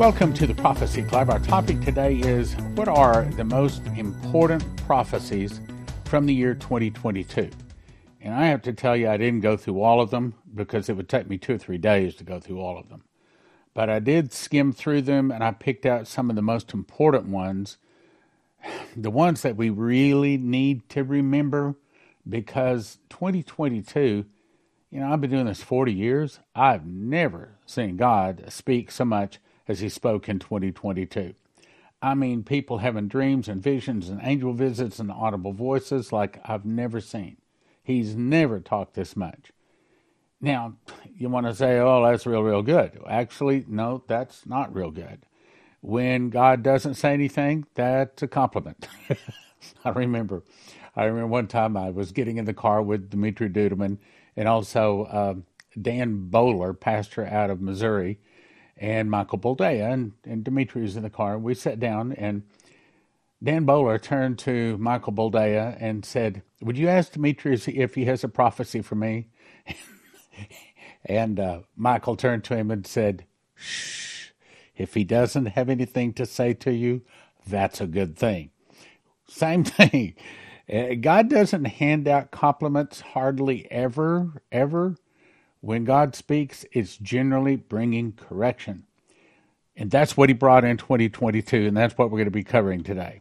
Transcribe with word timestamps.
Welcome 0.00 0.32
to 0.32 0.46
the 0.46 0.54
Prophecy 0.54 1.02
Club. 1.02 1.28
Our 1.28 1.40
topic 1.40 1.82
today 1.82 2.14
is 2.16 2.54
what 2.74 2.88
are 2.88 3.24
the 3.36 3.44
most 3.44 3.86
important 3.98 4.64
prophecies 4.86 5.60
from 6.06 6.24
the 6.24 6.32
year 6.32 6.54
2022? 6.54 7.50
And 8.22 8.32
I 8.32 8.46
have 8.46 8.62
to 8.62 8.72
tell 8.72 8.96
you, 8.96 9.10
I 9.10 9.18
didn't 9.18 9.42
go 9.42 9.58
through 9.58 9.82
all 9.82 10.00
of 10.00 10.08
them 10.08 10.32
because 10.54 10.88
it 10.88 10.96
would 10.96 11.10
take 11.10 11.28
me 11.28 11.36
two 11.36 11.56
or 11.56 11.58
three 11.58 11.76
days 11.76 12.14
to 12.14 12.24
go 12.24 12.40
through 12.40 12.60
all 12.62 12.78
of 12.78 12.88
them. 12.88 13.04
But 13.74 13.90
I 13.90 13.98
did 13.98 14.32
skim 14.32 14.72
through 14.72 15.02
them 15.02 15.30
and 15.30 15.44
I 15.44 15.50
picked 15.50 15.84
out 15.84 16.06
some 16.06 16.30
of 16.30 16.34
the 16.34 16.40
most 16.40 16.72
important 16.72 17.26
ones, 17.26 17.76
the 18.96 19.10
ones 19.10 19.42
that 19.42 19.56
we 19.56 19.68
really 19.68 20.38
need 20.38 20.88
to 20.88 21.04
remember 21.04 21.74
because 22.26 22.96
2022, 23.10 24.24
you 24.90 24.98
know, 24.98 25.12
I've 25.12 25.20
been 25.20 25.30
doing 25.30 25.44
this 25.44 25.62
40 25.62 25.92
years. 25.92 26.38
I've 26.54 26.86
never 26.86 27.58
seen 27.66 27.98
God 27.98 28.44
speak 28.48 28.90
so 28.90 29.04
much 29.04 29.38
as 29.68 29.80
he 29.80 29.88
spoke 29.88 30.28
in 30.28 30.38
2022. 30.38 31.34
I 32.02 32.14
mean, 32.14 32.44
people 32.44 32.78
having 32.78 33.08
dreams 33.08 33.48
and 33.48 33.62
visions 33.62 34.08
and 34.08 34.20
angel 34.22 34.54
visits 34.54 34.98
and 34.98 35.10
audible 35.10 35.52
voices 35.52 36.12
like 36.12 36.40
I've 36.44 36.64
never 36.64 37.00
seen. 37.00 37.36
He's 37.82 38.16
never 38.16 38.60
talked 38.60 38.94
this 38.94 39.16
much. 39.16 39.52
Now, 40.40 40.74
you 41.14 41.28
want 41.28 41.46
to 41.46 41.54
say, 41.54 41.78
oh, 41.78 42.02
that's 42.02 42.24
real, 42.24 42.42
real 42.42 42.62
good. 42.62 42.98
Actually, 43.06 43.64
no, 43.68 44.02
that's 44.06 44.46
not 44.46 44.74
real 44.74 44.90
good. 44.90 45.26
When 45.82 46.30
God 46.30 46.62
doesn't 46.62 46.94
say 46.94 47.12
anything, 47.12 47.66
that's 47.74 48.22
a 48.22 48.28
compliment. 48.28 48.88
I 49.84 49.90
remember, 49.90 50.42
I 50.96 51.04
remember 51.04 51.26
one 51.26 51.46
time 51.46 51.76
I 51.76 51.90
was 51.90 52.12
getting 52.12 52.38
in 52.38 52.46
the 52.46 52.54
car 52.54 52.82
with 52.82 53.10
Dimitri 53.10 53.50
Duduman 53.50 53.98
and 54.36 54.48
also 54.48 55.04
uh, 55.04 55.34
Dan 55.80 56.28
Bowler, 56.30 56.72
pastor 56.72 57.26
out 57.26 57.50
of 57.50 57.60
Missouri, 57.60 58.18
and 58.80 59.10
Michael 59.10 59.38
Boldea, 59.38 59.92
and, 59.92 60.12
and 60.24 60.42
Dimitri 60.42 60.82
was 60.82 60.96
in 60.96 61.02
the 61.02 61.10
car. 61.10 61.38
We 61.38 61.54
sat 61.54 61.78
down, 61.78 62.12
and 62.12 62.42
Dan 63.42 63.64
Bowler 63.66 63.98
turned 63.98 64.38
to 64.40 64.78
Michael 64.78 65.12
Boldea 65.12 65.76
and 65.80 66.04
said, 66.04 66.42
Would 66.62 66.78
you 66.78 66.88
ask 66.88 67.12
Dimitri 67.12 67.54
if 67.66 67.94
he 67.94 68.06
has 68.06 68.24
a 68.24 68.28
prophecy 68.28 68.82
for 68.82 68.94
me? 68.94 69.28
and 71.04 71.38
uh, 71.38 71.60
Michael 71.76 72.16
turned 72.16 72.44
to 72.44 72.56
him 72.56 72.70
and 72.70 72.86
said, 72.86 73.26
Shh, 73.54 74.30
if 74.76 74.94
he 74.94 75.04
doesn't 75.04 75.46
have 75.46 75.68
anything 75.68 76.14
to 76.14 76.26
say 76.26 76.54
to 76.54 76.72
you, 76.72 77.02
that's 77.46 77.80
a 77.80 77.86
good 77.86 78.16
thing. 78.16 78.50
Same 79.28 79.64
thing. 79.66 80.14
Uh, 80.72 80.94
God 81.00 81.28
doesn't 81.28 81.66
hand 81.66 82.08
out 82.08 82.30
compliments 82.30 83.00
hardly 83.00 83.70
ever, 83.70 84.42
ever. 84.50 84.96
When 85.60 85.84
God 85.84 86.14
speaks, 86.14 86.64
it's 86.72 86.96
generally 86.96 87.56
bringing 87.56 88.12
correction. 88.12 88.84
And 89.76 89.90
that's 89.90 90.16
what 90.16 90.28
he 90.28 90.34
brought 90.34 90.64
in 90.64 90.76
2022, 90.76 91.66
and 91.66 91.76
that's 91.76 91.96
what 91.96 92.10
we're 92.10 92.18
going 92.18 92.24
to 92.26 92.30
be 92.30 92.44
covering 92.44 92.82
today. 92.82 93.20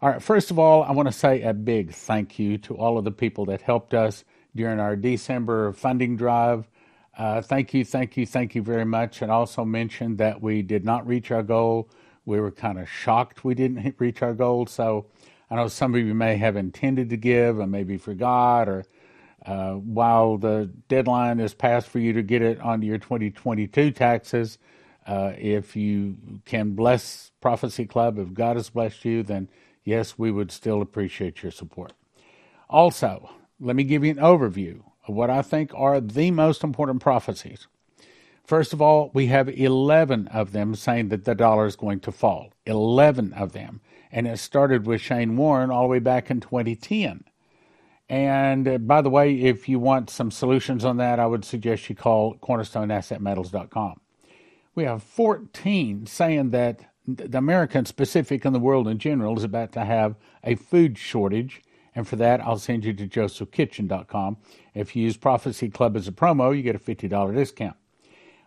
All 0.00 0.08
right, 0.08 0.22
first 0.22 0.50
of 0.50 0.58
all, 0.58 0.82
I 0.84 0.92
want 0.92 1.08
to 1.08 1.12
say 1.12 1.42
a 1.42 1.52
big 1.52 1.92
thank 1.92 2.38
you 2.38 2.58
to 2.58 2.76
all 2.76 2.98
of 2.98 3.04
the 3.04 3.10
people 3.10 3.44
that 3.46 3.62
helped 3.62 3.94
us 3.94 4.24
during 4.54 4.80
our 4.80 4.96
December 4.96 5.72
funding 5.72 6.16
drive. 6.16 6.68
Uh, 7.16 7.42
thank 7.42 7.74
you, 7.74 7.84
thank 7.84 8.16
you, 8.16 8.26
thank 8.26 8.54
you 8.54 8.62
very 8.62 8.84
much. 8.84 9.22
And 9.22 9.30
also 9.30 9.64
mentioned 9.64 10.18
that 10.18 10.40
we 10.40 10.62
did 10.62 10.84
not 10.84 11.06
reach 11.06 11.30
our 11.30 11.42
goal. 11.42 11.90
We 12.24 12.38
were 12.40 12.52
kind 12.52 12.78
of 12.78 12.88
shocked 12.88 13.44
we 13.44 13.54
didn't 13.54 13.96
reach 13.98 14.22
our 14.22 14.34
goal. 14.34 14.66
So 14.66 15.06
I 15.50 15.56
know 15.56 15.68
some 15.68 15.94
of 15.94 16.00
you 16.00 16.14
may 16.14 16.36
have 16.36 16.56
intended 16.56 17.10
to 17.10 17.16
give 17.16 17.58
and 17.58 17.72
maybe 17.72 17.96
forgot 17.96 18.68
or 18.68 18.84
uh, 19.48 19.72
while 19.72 20.36
the 20.36 20.70
deadline 20.88 21.40
is 21.40 21.54
passed 21.54 21.88
for 21.88 21.98
you 21.98 22.12
to 22.12 22.22
get 22.22 22.42
it 22.42 22.60
onto 22.60 22.86
your 22.86 22.98
2022 22.98 23.90
taxes, 23.92 24.58
uh, 25.06 25.32
if 25.38 25.74
you 25.74 26.18
can 26.44 26.72
bless 26.72 27.32
Prophecy 27.40 27.86
Club, 27.86 28.18
if 28.18 28.34
God 28.34 28.56
has 28.56 28.68
blessed 28.68 29.06
you, 29.06 29.22
then 29.22 29.48
yes, 29.84 30.18
we 30.18 30.30
would 30.30 30.52
still 30.52 30.82
appreciate 30.82 31.42
your 31.42 31.50
support. 31.50 31.94
Also, 32.68 33.30
let 33.58 33.74
me 33.74 33.84
give 33.84 34.04
you 34.04 34.10
an 34.10 34.18
overview 34.18 34.82
of 35.06 35.14
what 35.14 35.30
I 35.30 35.40
think 35.40 35.72
are 35.74 35.98
the 35.98 36.30
most 36.30 36.62
important 36.62 37.00
prophecies. 37.00 37.66
First 38.44 38.74
of 38.74 38.82
all, 38.82 39.10
we 39.14 39.28
have 39.28 39.48
11 39.48 40.28
of 40.28 40.52
them 40.52 40.74
saying 40.74 41.08
that 41.08 41.24
the 41.24 41.34
dollar 41.34 41.64
is 41.64 41.76
going 41.76 42.00
to 42.00 42.12
fall. 42.12 42.52
11 42.66 43.32
of 43.32 43.52
them. 43.52 43.80
And 44.12 44.26
it 44.26 44.38
started 44.38 44.86
with 44.86 45.00
Shane 45.00 45.38
Warren 45.38 45.70
all 45.70 45.84
the 45.84 45.88
way 45.88 46.00
back 46.00 46.30
in 46.30 46.40
2010. 46.40 47.24
And 48.08 48.66
uh, 48.66 48.78
by 48.78 49.02
the 49.02 49.10
way, 49.10 49.34
if 49.34 49.68
you 49.68 49.78
want 49.78 50.10
some 50.10 50.30
solutions 50.30 50.84
on 50.84 50.96
that, 50.96 51.20
I 51.20 51.26
would 51.26 51.44
suggest 51.44 51.88
you 51.88 51.94
call 51.94 52.36
cornerstoneassetmetals.com. 52.36 54.00
We 54.74 54.84
have 54.84 55.02
14 55.02 56.06
saying 56.06 56.50
that 56.50 56.80
the 57.06 57.38
American 57.38 57.84
specific 57.84 58.44
and 58.44 58.54
the 58.54 58.60
world 58.60 58.86
in 58.86 58.98
general 58.98 59.36
is 59.36 59.44
about 59.44 59.72
to 59.72 59.84
have 59.84 60.16
a 60.44 60.54
food 60.54 60.98
shortage. 60.98 61.62
And 61.94 62.06
for 62.06 62.16
that, 62.16 62.40
I'll 62.40 62.58
send 62.58 62.84
you 62.84 62.92
to 62.94 63.06
josephkitchen.com. 63.06 64.36
If 64.74 64.94
you 64.94 65.02
use 65.04 65.16
Prophecy 65.16 65.68
Club 65.68 65.96
as 65.96 66.06
a 66.06 66.12
promo, 66.12 66.56
you 66.56 66.62
get 66.62 66.76
a 66.76 66.78
$50 66.78 67.34
discount. 67.34 67.76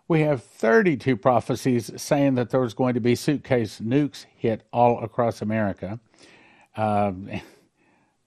We 0.08 0.22
have 0.22 0.44
32 0.44 1.18
prophecies 1.18 1.92
saying 1.96 2.36
that 2.36 2.50
there's 2.50 2.74
going 2.74 2.94
to 2.94 3.00
be 3.00 3.16
suitcase 3.16 3.80
nukes 3.80 4.26
hit 4.36 4.64
all 4.72 5.04
across 5.04 5.42
America. 5.42 6.00
Uh, 6.76 7.14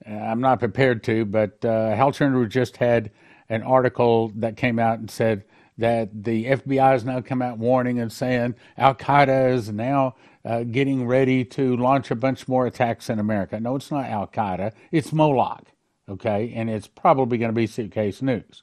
I'm 0.07 0.41
not 0.41 0.59
prepared 0.59 1.03
to, 1.05 1.25
but 1.25 1.65
uh, 1.65 1.95
Hal 1.95 2.13
Turner 2.13 2.47
just 2.47 2.77
had 2.77 3.11
an 3.49 3.63
article 3.63 4.33
that 4.37 4.57
came 4.57 4.79
out 4.79 4.99
and 4.99 5.11
said 5.11 5.45
that 5.79 6.25
the 6.25 6.47
FBI 6.47 6.93
has 6.93 7.05
now 7.05 7.21
come 7.21 7.43
out 7.43 7.59
warning 7.59 7.99
and 7.99 8.13
saying 8.13 8.55
Al 8.77 8.95
Qaeda 8.95 9.53
is 9.53 9.71
now 9.71 10.15
uh, 10.45 10.63
getting 10.63 11.07
ready 11.07 11.45
to 11.45 11.77
launch 11.77 12.11
a 12.11 12.15
bunch 12.15 12.47
more 12.47 12.67
attacks 12.67 13.11
in 13.11 13.19
America. 13.19 13.59
No, 13.59 13.77
it's 13.77 13.91
not 13.91 14.07
Al 14.07 14.27
Qaeda, 14.27 14.73
it's 14.93 15.13
Moloch, 15.13 15.65
okay? 16.09 16.53
And 16.55 16.71
it's 16.71 16.87
probably 16.87 17.39
going 17.39 17.51
to 17.51 17.55
be 17.55 17.67
suitcase 17.67 18.21
nukes. 18.21 18.63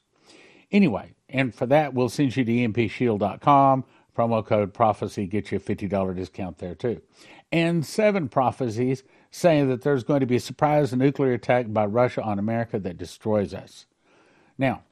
Anyway, 0.72 1.14
and 1.28 1.54
for 1.54 1.66
that, 1.66 1.94
we'll 1.94 2.10
send 2.10 2.36
you 2.36 2.46
to 2.46 2.52
empshield.com. 2.52 3.84
Promo 4.16 4.46
code 4.46 4.74
prophecy 4.74 5.26
gets 5.26 5.52
you 5.52 5.58
a 5.58 5.62
$50 5.62 6.16
discount 6.16 6.58
there 6.60 6.76
too. 6.76 7.02
And 7.52 7.86
seven 7.86 8.30
prophecies 8.30 9.04
saying 9.32 9.70
that 9.70 9.82
there's 9.82 10.04
going 10.04 10.20
to 10.20 10.26
be 10.26 10.36
a 10.36 10.42
surprise 10.42 10.94
nuclear 10.94 11.34
attack 11.34 11.66
by 11.70 11.86
Russia 11.86 12.22
on 12.22 12.38
America 12.38 12.78
that 12.78 12.98
destroys 12.98 13.54
us. 13.54 13.86
Now, 14.58 14.84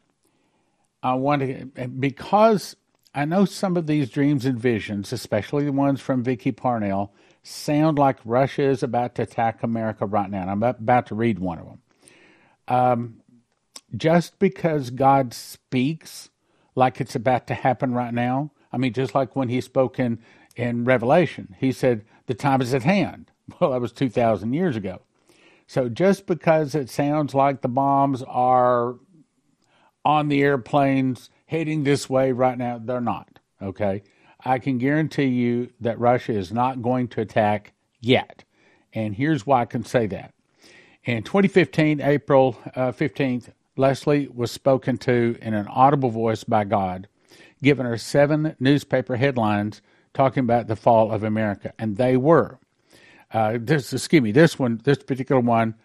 I 1.03 1.13
want 1.13 1.41
to, 1.41 1.87
because 1.87 2.75
I 3.13 3.25
know 3.25 3.45
some 3.45 3.75
of 3.75 3.85
these 3.85 4.09
dreams 4.09 4.45
and 4.45 4.57
visions, 4.57 5.11
especially 5.11 5.65
the 5.65 5.73
ones 5.73 5.99
from 5.99 6.23
Vicky 6.23 6.51
Parnell, 6.51 7.13
sound 7.43 7.97
like 7.97 8.17
Russia 8.23 8.63
is 8.63 8.81
about 8.81 9.15
to 9.15 9.23
attack 9.23 9.61
America 9.61 10.05
right 10.05 10.29
now. 10.29 10.41
And 10.41 10.51
I'm 10.51 10.63
about 10.63 11.07
to 11.07 11.15
read 11.15 11.39
one 11.39 11.59
of 11.59 11.65
them. 11.65 11.81
Um, 12.67 13.21
just 13.95 14.39
because 14.39 14.89
God 14.89 15.33
speaks 15.33 16.29
like 16.75 17.01
it's 17.01 17.15
about 17.15 17.47
to 17.47 17.55
happen 17.55 17.93
right 17.93 18.13
now, 18.13 18.51
I 18.71 18.77
mean, 18.77 18.93
just 18.93 19.15
like 19.15 19.35
when 19.35 19.49
he 19.49 19.61
spoke 19.61 19.99
in, 19.99 20.19
in 20.55 20.85
Revelation, 20.85 21.55
he 21.59 21.71
said, 21.71 22.05
The 22.27 22.35
time 22.35 22.61
is 22.61 22.73
at 22.73 22.83
hand. 22.83 23.31
Well, 23.59 23.71
that 23.71 23.81
was 23.81 23.91
2,000 23.91 24.53
years 24.53 24.75
ago. 24.75 25.01
So 25.67 25.87
just 25.87 26.25
because 26.25 26.73
it 26.73 26.89
sounds 26.89 27.35
like 27.35 27.61
the 27.61 27.67
bombs 27.67 28.23
are 28.23 28.95
on 30.03 30.27
the 30.27 30.41
airplanes 30.41 31.29
heading 31.45 31.83
this 31.83 32.09
way 32.09 32.31
right 32.31 32.57
now, 32.57 32.79
they're 32.83 33.01
not. 33.01 33.39
Okay. 33.61 34.01
I 34.43 34.59
can 34.59 34.77
guarantee 34.77 35.25
you 35.25 35.69
that 35.81 35.99
Russia 35.99 36.33
is 36.33 36.51
not 36.51 36.81
going 36.81 37.07
to 37.09 37.21
attack 37.21 37.73
yet. 37.99 38.43
And 38.93 39.15
here's 39.15 39.45
why 39.45 39.61
I 39.61 39.65
can 39.65 39.83
say 39.83 40.07
that. 40.07 40.33
In 41.03 41.23
2015, 41.23 42.01
April 42.01 42.57
uh, 42.75 42.91
15th, 42.91 43.51
Leslie 43.75 44.27
was 44.27 44.51
spoken 44.51 44.97
to 44.99 45.37
in 45.41 45.53
an 45.53 45.67
audible 45.67 46.09
voice 46.09 46.43
by 46.43 46.63
God, 46.63 47.07
giving 47.61 47.85
her 47.85 47.97
seven 47.97 48.55
newspaper 48.59 49.15
headlines 49.15 49.81
talking 50.13 50.43
about 50.43 50.67
the 50.67 50.75
fall 50.75 51.11
of 51.11 51.23
America. 51.23 51.73
And 51.77 51.97
they 51.97 52.17
were 52.17 52.59
uh, 53.31 53.57
this, 53.59 53.93
excuse 53.93 54.21
me, 54.21 54.31
this 54.31 54.57
one, 54.57 54.81
this 54.83 54.99
particular 54.99 55.41
one 55.41 55.75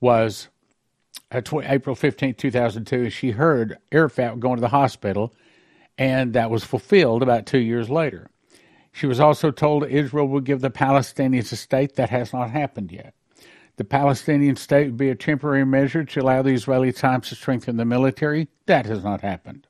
was 0.00 0.48
uh, 1.30 1.40
tw- 1.40 1.64
April 1.64 1.96
15, 1.96 2.34
2002. 2.34 3.10
She 3.10 3.32
heard 3.32 3.78
Arafat 3.90 4.40
going 4.40 4.56
to 4.56 4.60
the 4.60 4.68
hospital, 4.68 5.34
and 5.98 6.32
that 6.34 6.50
was 6.50 6.64
fulfilled 6.64 7.22
about 7.22 7.46
two 7.46 7.58
years 7.58 7.90
later. 7.90 8.28
She 8.92 9.06
was 9.06 9.20
also 9.20 9.50
told 9.50 9.86
Israel 9.86 10.28
would 10.28 10.44
give 10.44 10.60
the 10.60 10.70
Palestinians 10.70 11.50
a 11.52 11.56
state. 11.56 11.96
That 11.96 12.10
has 12.10 12.32
not 12.32 12.50
happened 12.50 12.92
yet. 12.92 13.14
The 13.76 13.84
Palestinian 13.84 14.56
state 14.56 14.86
would 14.86 14.96
be 14.98 15.08
a 15.08 15.14
temporary 15.14 15.64
measure 15.64 16.04
to 16.04 16.20
allow 16.20 16.42
the 16.42 16.52
Israeli 16.52 16.92
times 16.92 17.30
to 17.30 17.34
strengthen 17.34 17.78
the 17.78 17.86
military. 17.86 18.48
That 18.66 18.84
has 18.86 19.02
not 19.02 19.22
happened. 19.22 19.66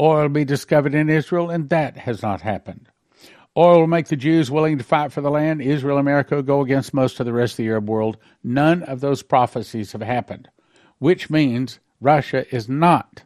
Oil 0.00 0.22
will 0.22 0.28
be 0.30 0.44
discovered 0.44 0.94
in 0.94 1.10
Israel, 1.10 1.50
and 1.50 1.68
that 1.68 1.98
has 1.98 2.22
not 2.22 2.40
happened. 2.40 2.88
Oil 3.56 3.80
will 3.80 3.86
make 3.86 4.08
the 4.08 4.16
Jews 4.16 4.50
willing 4.50 4.78
to 4.78 4.84
fight 4.84 5.12
for 5.12 5.20
the 5.20 5.30
land. 5.30 5.62
Israel, 5.62 5.98
America 5.98 6.42
go 6.42 6.60
against 6.60 6.92
most 6.92 7.20
of 7.20 7.26
the 7.26 7.32
rest 7.32 7.52
of 7.52 7.58
the 7.58 7.68
Arab 7.68 7.88
world. 7.88 8.16
None 8.42 8.82
of 8.82 9.00
those 9.00 9.22
prophecies 9.22 9.92
have 9.92 10.02
happened, 10.02 10.48
which 10.98 11.30
means 11.30 11.78
Russia 12.00 12.52
is 12.54 12.68
not 12.68 13.22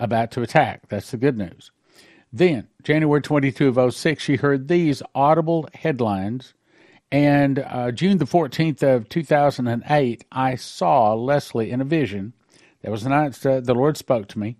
about 0.00 0.32
to 0.32 0.42
attack. 0.42 0.88
That's 0.88 1.12
the 1.12 1.16
good 1.16 1.38
news. 1.38 1.70
Then, 2.32 2.68
January 2.82 3.22
22 3.22 3.78
of 3.78 3.94
06, 3.94 4.22
she 4.22 4.36
heard 4.36 4.66
these 4.66 5.02
audible 5.14 5.68
headlines. 5.74 6.54
And 7.12 7.60
uh, 7.60 7.92
June 7.92 8.18
the 8.18 8.24
14th 8.24 8.82
of 8.82 9.08
2008, 9.08 10.24
I 10.32 10.54
saw 10.56 11.12
Leslie 11.12 11.70
in 11.70 11.80
a 11.80 11.84
vision. 11.84 12.32
That 12.80 12.90
was 12.90 13.04
the 13.04 13.10
night 13.10 13.46
uh, 13.46 13.60
the 13.60 13.74
Lord 13.74 13.96
spoke 13.96 14.26
to 14.28 14.38
me 14.40 14.56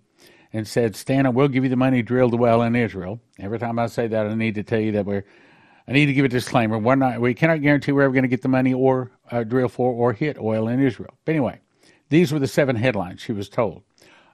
and 0.53 0.67
said, 0.67 0.95
Stan, 0.95 1.25
I 1.25 1.29
will 1.29 1.47
give 1.47 1.63
you 1.63 1.69
the 1.69 1.75
money, 1.75 2.03
drill 2.03 2.29
the 2.29 2.37
well 2.37 2.61
in 2.61 2.75
Israel. 2.75 3.19
Every 3.39 3.59
time 3.59 3.79
I 3.79 3.87
say 3.87 4.07
that, 4.07 4.27
I 4.27 4.35
need 4.35 4.55
to 4.55 4.63
tell 4.63 4.79
you 4.79 4.91
that 4.93 5.05
we're, 5.05 5.25
I 5.87 5.91
need 5.91 6.05
to 6.05 6.13
give 6.13 6.25
a 6.25 6.29
disclaimer. 6.29 6.77
We're 6.77 6.95
not, 6.95 7.19
we 7.19 7.33
cannot 7.33 7.61
guarantee 7.61 7.91
we're 7.91 8.03
ever 8.03 8.13
going 8.13 8.23
to 8.23 8.29
get 8.29 8.43
the 8.43 8.47
money 8.47 8.73
or 8.73 9.11
uh, 9.31 9.43
drill 9.43 9.67
for 9.67 9.91
or 9.91 10.13
hit 10.13 10.37
oil 10.37 10.67
in 10.67 10.79
Israel. 10.79 11.17
But 11.25 11.31
anyway, 11.31 11.59
these 12.09 12.31
were 12.31 12.39
the 12.39 12.47
seven 12.47 12.75
headlines 12.75 13.21
she 13.21 13.33
was 13.33 13.49
told. 13.49 13.83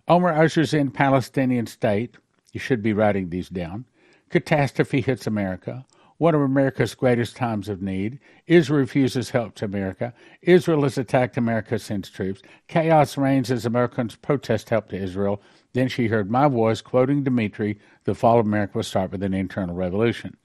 Omer 0.08 0.34
ushers 0.34 0.74
in 0.74 0.92
Palestinian 0.92 1.66
state. 1.66 2.18
You 2.52 2.60
should 2.60 2.84
be 2.84 2.94
writing 2.94 3.30
these 3.30 3.48
down. 3.48 3.86
Catastrophe 4.30 5.02
hits 5.02 5.26
America. 5.26 5.86
One 6.20 6.36
of 6.36 6.42
America's 6.42 6.96
greatest 6.96 7.38
times 7.38 7.70
of 7.70 7.82
need. 7.82 8.20
Israel 8.46 8.82
refuses 8.82 9.30
help 9.30 9.56
to 9.56 9.66
America. 9.66 10.14
Israel 10.42 10.84
has 10.84 10.98
attacked 10.98 11.38
America, 11.38 11.80
sends 11.80 12.10
troops. 12.10 12.42
Chaos 12.68 13.18
reigns 13.18 13.50
as 13.50 13.66
Americans 13.66 14.18
protest 14.18 14.70
help 14.70 14.90
to 14.90 14.98
Israel. 14.98 15.42
Then 15.72 15.88
she 15.88 16.08
heard 16.08 16.30
my 16.30 16.50
voice 16.50 16.82
quoting 16.82 17.24
Dimitri, 17.24 17.80
the 18.04 18.14
fall 18.14 18.38
of 18.38 18.46
America 18.46 18.74
will 18.78 18.84
start 18.84 19.12
with 19.12 19.24
an 19.24 19.34
internal 19.34 19.76
revolution. 19.76 20.36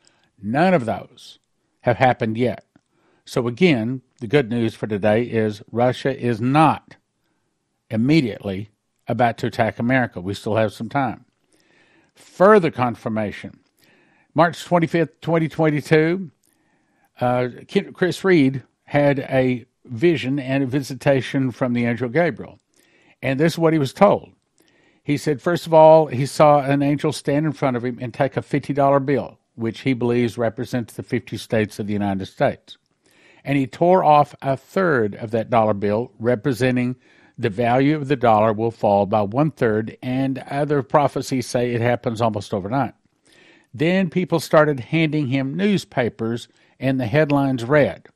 None 0.40 0.74
of 0.74 0.84
those 0.84 1.40
have 1.80 1.96
happened 1.96 2.38
yet. 2.38 2.64
So 3.24 3.48
again, 3.48 4.02
the 4.20 4.28
good 4.28 4.50
news 4.50 4.76
for 4.76 4.86
today 4.86 5.24
is 5.24 5.60
Russia 5.72 6.16
is 6.16 6.40
not 6.40 6.98
immediately 7.90 8.70
about 9.08 9.38
to 9.38 9.48
attack 9.48 9.80
America. 9.80 10.20
We 10.20 10.34
still 10.34 10.54
have 10.54 10.72
some 10.72 10.88
time. 10.88 11.24
Further 12.14 12.70
confirmation. 12.70 13.58
March 14.36 14.64
25th, 14.64 15.10
2022, 15.20 16.30
uh, 17.20 17.48
Chris 17.92 18.24
Reed 18.24 18.64
had 18.82 19.20
a 19.20 19.64
vision 19.84 20.40
and 20.40 20.64
a 20.64 20.66
visitation 20.66 21.52
from 21.52 21.72
the 21.72 21.84
angel 21.84 22.08
Gabriel. 22.08 22.58
And 23.22 23.38
this 23.38 23.52
is 23.52 23.58
what 23.58 23.72
he 23.72 23.78
was 23.78 23.92
told. 23.92 24.32
He 25.04 25.16
said, 25.18 25.40
first 25.40 25.66
of 25.66 25.74
all, 25.74 26.06
he 26.06 26.26
saw 26.26 26.60
an 26.60 26.82
angel 26.82 27.12
stand 27.12 27.46
in 27.46 27.52
front 27.52 27.76
of 27.76 27.84
him 27.84 27.98
and 28.00 28.12
take 28.12 28.36
a 28.36 28.40
$50 28.40 29.06
bill, 29.06 29.38
which 29.54 29.80
he 29.80 29.92
believes 29.92 30.36
represents 30.36 30.94
the 30.94 31.04
50 31.04 31.36
states 31.36 31.78
of 31.78 31.86
the 31.86 31.92
United 31.92 32.26
States. 32.26 32.76
And 33.44 33.56
he 33.56 33.68
tore 33.68 34.02
off 34.02 34.34
a 34.42 34.56
third 34.56 35.14
of 35.14 35.30
that 35.30 35.48
dollar 35.48 35.74
bill, 35.74 36.10
representing 36.18 36.96
the 37.38 37.50
value 37.50 37.94
of 37.94 38.08
the 38.08 38.16
dollar 38.16 38.52
will 38.52 38.70
fall 38.72 39.06
by 39.06 39.22
one 39.22 39.52
third, 39.52 39.96
and 40.02 40.38
other 40.50 40.82
prophecies 40.82 41.46
say 41.46 41.72
it 41.72 41.80
happens 41.80 42.20
almost 42.20 42.52
overnight. 42.52 42.94
Then 43.74 44.08
people 44.08 44.38
started 44.38 44.78
handing 44.80 45.26
him 45.26 45.56
newspapers, 45.56 46.48
and 46.78 47.00
the 47.00 47.06
headlines 47.06 47.64
read 47.64 48.06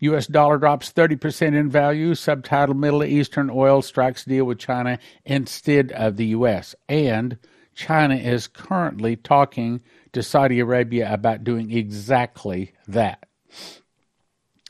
U.S. 0.00 0.26
dollar 0.26 0.58
drops 0.58 0.92
30% 0.92 1.54
in 1.54 1.70
value, 1.70 2.12
subtitled 2.12 2.76
Middle 2.76 3.04
Eastern 3.04 3.50
oil 3.50 3.80
strikes 3.80 4.24
deal 4.24 4.44
with 4.44 4.58
China 4.58 4.98
instead 5.24 5.90
of 5.92 6.16
the 6.16 6.26
U.S. 6.26 6.74
And 6.88 7.38
China 7.74 8.14
is 8.16 8.46
currently 8.46 9.16
talking 9.16 9.80
to 10.12 10.22
Saudi 10.22 10.60
Arabia 10.60 11.12
about 11.12 11.44
doing 11.44 11.70
exactly 11.70 12.72
that. 12.86 13.26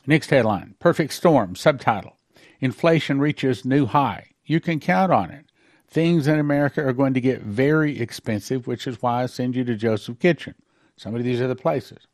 Next 0.05 0.29
headline 0.29 0.75
Perfect 0.79 1.13
Storm, 1.13 1.55
subtitle 1.55 2.17
Inflation 2.59 3.19
reaches 3.19 3.65
new 3.65 3.85
high. 3.85 4.31
You 4.45 4.59
can 4.59 4.79
count 4.79 5.11
on 5.11 5.29
it. 5.29 5.45
Things 5.87 6.27
in 6.27 6.39
America 6.39 6.85
are 6.85 6.93
going 6.93 7.13
to 7.13 7.21
get 7.21 7.41
very 7.41 7.99
expensive, 7.99 8.67
which 8.67 8.87
is 8.87 9.01
why 9.01 9.23
I 9.23 9.25
send 9.27 9.55
you 9.55 9.63
to 9.63 9.75
Joseph 9.75 10.19
Kitchen. 10.19 10.55
Some 10.97 11.15
of 11.15 11.23
these 11.23 11.41
other 11.41 11.55
places. 11.55 12.07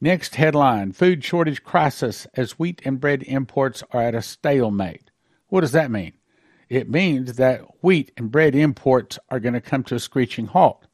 Next 0.00 0.34
headline 0.34 0.92
Food 0.92 1.22
shortage 1.22 1.62
crisis 1.62 2.26
as 2.34 2.58
wheat 2.58 2.82
and 2.84 3.00
bread 3.00 3.22
imports 3.22 3.84
are 3.92 4.02
at 4.02 4.16
a 4.16 4.22
stalemate. 4.22 5.10
What 5.48 5.60
does 5.60 5.72
that 5.72 5.90
mean? 5.92 6.14
It 6.68 6.90
means 6.90 7.34
that 7.34 7.60
wheat 7.82 8.10
and 8.16 8.30
bread 8.30 8.54
imports 8.54 9.18
are 9.28 9.38
going 9.38 9.52
to 9.52 9.60
come 9.60 9.84
to 9.84 9.94
a 9.94 10.00
screeching 10.00 10.46
halt. 10.46 10.86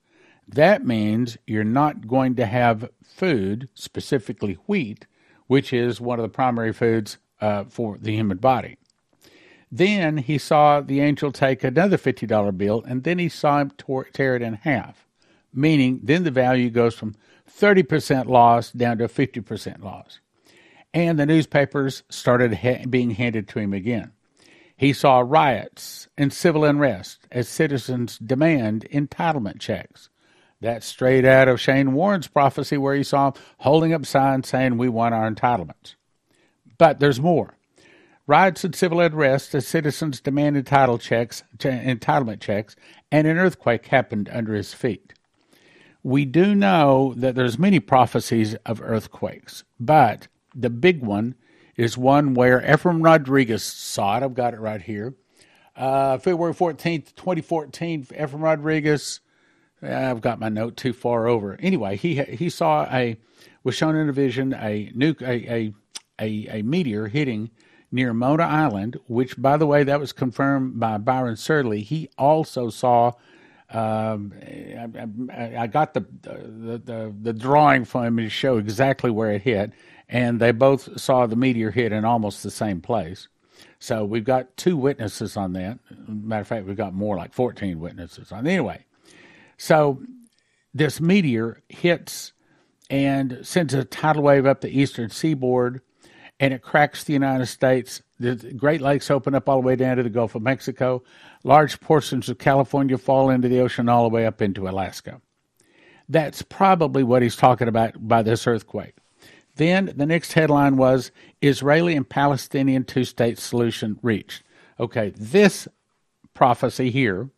That 0.46 0.84
means 0.84 1.38
you're 1.46 1.64
not 1.64 2.06
going 2.06 2.34
to 2.36 2.46
have 2.46 2.90
food, 3.02 3.68
specifically 3.74 4.54
wheat, 4.66 5.06
which 5.46 5.72
is 5.72 6.00
one 6.00 6.18
of 6.18 6.22
the 6.22 6.28
primary 6.28 6.72
foods 6.72 7.18
uh, 7.40 7.64
for 7.64 7.96
the 7.98 8.12
human 8.12 8.38
body. 8.38 8.76
Then 9.70 10.18
he 10.18 10.38
saw 10.38 10.80
the 10.80 11.00
angel 11.00 11.30
take 11.30 11.62
another 11.62 11.98
$50 11.98 12.56
bill, 12.56 12.82
and 12.86 13.04
then 13.04 13.18
he 13.18 13.28
saw 13.28 13.60
him 13.60 13.72
tear 14.12 14.36
it 14.36 14.42
in 14.42 14.54
half, 14.54 15.06
meaning 15.52 16.00
then 16.02 16.24
the 16.24 16.30
value 16.30 16.70
goes 16.70 16.94
from 16.94 17.14
30% 17.48 18.26
loss 18.26 18.70
down 18.70 18.98
to 18.98 19.08
50% 19.08 19.82
loss. 19.82 20.20
And 20.94 21.18
the 21.18 21.26
newspapers 21.26 22.02
started 22.08 22.54
ha- 22.54 22.86
being 22.88 23.10
handed 23.10 23.46
to 23.48 23.58
him 23.58 23.74
again. 23.74 24.12
He 24.76 24.92
saw 24.92 25.20
riots 25.20 26.08
and 26.16 26.32
civil 26.32 26.64
unrest 26.64 27.26
as 27.32 27.48
citizens 27.48 28.16
demand 28.16 28.86
entitlement 28.92 29.58
checks. 29.58 30.08
That's 30.60 30.86
straight 30.86 31.24
out 31.24 31.48
of 31.48 31.60
Shane 31.60 31.92
Warren's 31.92 32.28
prophecy, 32.28 32.78
where 32.78 32.94
he 32.94 33.02
saw 33.02 33.28
him 33.28 33.34
holding 33.58 33.92
up 33.92 34.06
signs 34.06 34.48
saying, 34.48 34.78
We 34.78 34.88
want 34.88 35.14
our 35.14 35.30
entitlements. 35.30 35.94
But 36.78 37.00
there's 37.00 37.20
more. 37.20 37.57
Riots 38.28 38.62
and 38.62 38.74
civil 38.74 39.00
unrest 39.00 39.54
as 39.54 39.66
citizens 39.66 40.20
demanded 40.20 40.66
title 40.66 40.98
checks, 40.98 41.44
entitlement 41.56 42.40
checks, 42.40 42.76
and 43.10 43.26
an 43.26 43.38
earthquake 43.38 43.86
happened 43.86 44.28
under 44.30 44.52
his 44.52 44.74
feet. 44.74 45.14
We 46.02 46.26
do 46.26 46.54
know 46.54 47.14
that 47.16 47.34
there's 47.34 47.58
many 47.58 47.80
prophecies 47.80 48.54
of 48.66 48.82
earthquakes, 48.82 49.64
but 49.80 50.28
the 50.54 50.68
big 50.68 51.02
one 51.02 51.36
is 51.74 51.96
one 51.96 52.34
where 52.34 52.60
Ephraim 52.70 53.00
Rodriguez 53.00 53.62
saw 53.64 54.18
it. 54.18 54.22
I've 54.22 54.34
got 54.34 54.52
it 54.52 54.60
right 54.60 54.82
here. 54.82 55.14
Uh, 55.74 56.18
February 56.18 56.52
14th, 56.52 57.14
2014, 57.14 58.08
Ephraim 58.12 58.44
Rodriguez, 58.44 59.20
I've 59.80 60.20
got 60.20 60.38
my 60.38 60.50
note 60.50 60.76
too 60.76 60.92
far 60.92 61.28
over. 61.28 61.56
Anyway, 61.60 61.96
he 61.96 62.22
he 62.22 62.50
saw 62.50 62.86
a 62.92 63.16
was 63.64 63.74
shown 63.74 63.96
in 63.96 64.10
a 64.10 64.12
vision 64.12 64.52
a 64.52 64.92
nuke 64.94 65.22
a, 65.22 65.50
a 65.50 65.74
a, 66.20 66.58
a 66.58 66.62
meteor 66.62 67.06
hitting 67.06 67.50
near 67.90 68.12
Mona 68.12 68.44
Island, 68.44 68.98
which, 69.06 69.40
by 69.40 69.56
the 69.56 69.66
way, 69.66 69.84
that 69.84 70.00
was 70.00 70.12
confirmed 70.12 70.78
by 70.78 70.98
Byron 70.98 71.36
Surley. 71.36 71.82
He 71.82 72.10
also 72.18 72.70
saw. 72.70 73.12
Um, 73.70 74.32
I, 75.30 75.56
I, 75.58 75.66
got 75.66 75.92
the, 75.92 76.00
the, 76.22 76.80
the 76.82 77.14
the 77.20 77.32
drawing 77.34 77.84
from 77.84 78.04
him 78.04 78.16
to 78.16 78.30
show 78.30 78.56
exactly 78.56 79.10
where 79.10 79.30
it 79.32 79.42
hit, 79.42 79.72
and 80.08 80.40
they 80.40 80.52
both 80.52 80.98
saw 80.98 81.26
the 81.26 81.36
meteor 81.36 81.70
hit 81.70 81.92
in 81.92 82.06
almost 82.06 82.42
the 82.42 82.50
same 82.50 82.80
place. 82.80 83.28
So 83.78 84.06
we've 84.06 84.24
got 84.24 84.56
two 84.56 84.76
witnesses 84.76 85.36
on 85.36 85.52
that. 85.52 85.78
Matter 86.06 86.40
of 86.40 86.48
fact, 86.48 86.66
we've 86.66 86.78
got 86.78 86.94
more 86.94 87.16
like 87.16 87.34
fourteen 87.34 87.78
witnesses 87.78 88.32
on. 88.32 88.46
Anyway, 88.46 88.86
so 89.58 90.00
this 90.72 90.98
meteor 90.98 91.60
hits 91.68 92.32
and 92.88 93.40
sends 93.42 93.74
a 93.74 93.84
tidal 93.84 94.22
wave 94.22 94.46
up 94.46 94.62
the 94.62 94.80
eastern 94.80 95.10
seaboard 95.10 95.82
and 96.40 96.54
it 96.54 96.62
cracks 96.62 97.04
the 97.04 97.12
United 97.12 97.46
States. 97.46 98.02
The 98.20 98.34
Great 98.56 98.80
Lakes 98.80 99.10
open 99.10 99.34
up 99.34 99.48
all 99.48 99.60
the 99.60 99.66
way 99.66 99.76
down 99.76 99.96
to 99.96 100.02
the 100.02 100.10
Gulf 100.10 100.34
of 100.34 100.42
Mexico. 100.42 101.02
Large 101.44 101.80
portions 101.80 102.28
of 102.28 102.38
California 102.38 102.98
fall 102.98 103.30
into 103.30 103.48
the 103.48 103.60
ocean 103.60 103.88
all 103.88 104.04
the 104.04 104.14
way 104.14 104.26
up 104.26 104.42
into 104.42 104.68
Alaska. 104.68 105.20
That's 106.08 106.42
probably 106.42 107.02
what 107.02 107.22
he's 107.22 107.36
talking 107.36 107.68
about 107.68 108.08
by 108.08 108.22
this 108.22 108.46
earthquake. 108.46 108.94
Then 109.56 109.92
the 109.96 110.06
next 110.06 110.32
headline 110.32 110.76
was 110.76 111.10
Israeli 111.42 111.96
and 111.96 112.08
Palestinian 112.08 112.84
two 112.84 113.04
state 113.04 113.38
solution 113.38 113.98
reached. 114.02 114.42
Okay, 114.80 115.10
this 115.16 115.66
prophecy 116.34 116.90
here 116.90 117.30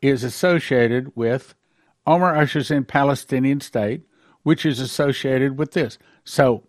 is 0.00 0.24
associated 0.24 1.12
with 1.14 1.54
Omar 2.06 2.36
ushers 2.36 2.70
in 2.72 2.84
Palestinian 2.84 3.60
state, 3.60 4.02
which 4.42 4.66
is 4.66 4.80
associated 4.80 5.56
with 5.56 5.72
this. 5.72 5.98
So 6.24 6.64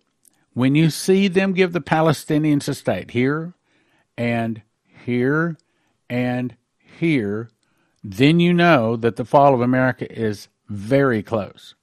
when 0.53 0.75
you 0.75 0.89
see 0.89 1.27
them 1.27 1.53
give 1.53 1.74
the 1.74 1.81
Palestinians 1.81 2.67
a 2.67 2.74
state 2.74 3.12
here 3.12 3.53
and 4.17 4.62
here 5.05 5.57
and 6.10 6.55
here, 7.00 7.50
then 8.03 8.39
you 8.39 8.53
know 8.53 8.95
that 8.95 9.15
the 9.15 9.25
fall 9.25 9.53
of 9.53 9.62
America 9.62 10.12
is 10.12 10.48
very 10.69 11.24
close. 11.24 11.75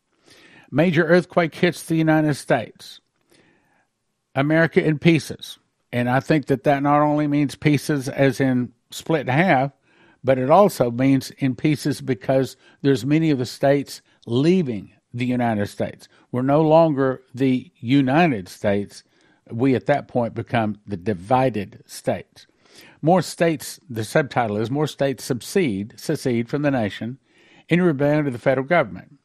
Major 0.71 1.05
earthquake 1.05 1.55
hits 1.55 1.83
the 1.83 1.97
United 1.97 2.35
States. 2.35 3.01
America 4.35 4.85
in 4.85 4.99
pieces. 4.99 5.59
And 5.93 6.09
I 6.09 6.21
think 6.21 6.47
that 6.47 6.63
that 6.65 6.83
not 6.83 7.01
only 7.01 7.27
means 7.27 7.57
pieces 7.57 8.09
as 8.09 8.41
in 8.41 8.73
split 8.91 9.23
in 9.23 9.29
half, 9.29 9.73
but 10.23 10.39
it 10.39 10.51
also 10.51 10.91
means 10.91 11.31
in 11.39 11.57
pieces 11.57 12.01
because 12.01 12.57
there's 12.83 13.05
many 13.05 13.31
of 13.31 13.39
the 13.39 13.47
states 13.47 14.03
leaving 14.27 14.93
the 15.13 15.27
United 15.27 15.67
States. 15.67 16.09
We're 16.33 16.43
no 16.43 16.63
longer 16.63 17.23
the 17.35 17.71
United 17.77 18.49
States. 18.49 19.03
We 19.51 19.75
at 19.75 19.87
that 19.87 20.09
point 20.09 20.35
become 20.35 20.81
the 20.87 20.97
divided 20.97 21.83
states. 21.87 22.47
More 23.03 23.23
states, 23.23 23.81
the 23.89 24.05
subtitle 24.05 24.57
is 24.57 24.71
More 24.71 24.87
States 24.87 25.25
Secede, 25.25 25.95
secede 25.97 26.49
from 26.49 26.63
the 26.63 26.71
nation, 26.71 27.19
in 27.69 27.83
rebellion 27.83 28.25
to 28.25 28.31
the 28.31 28.39
federal 28.39 28.67
government. 28.67 29.19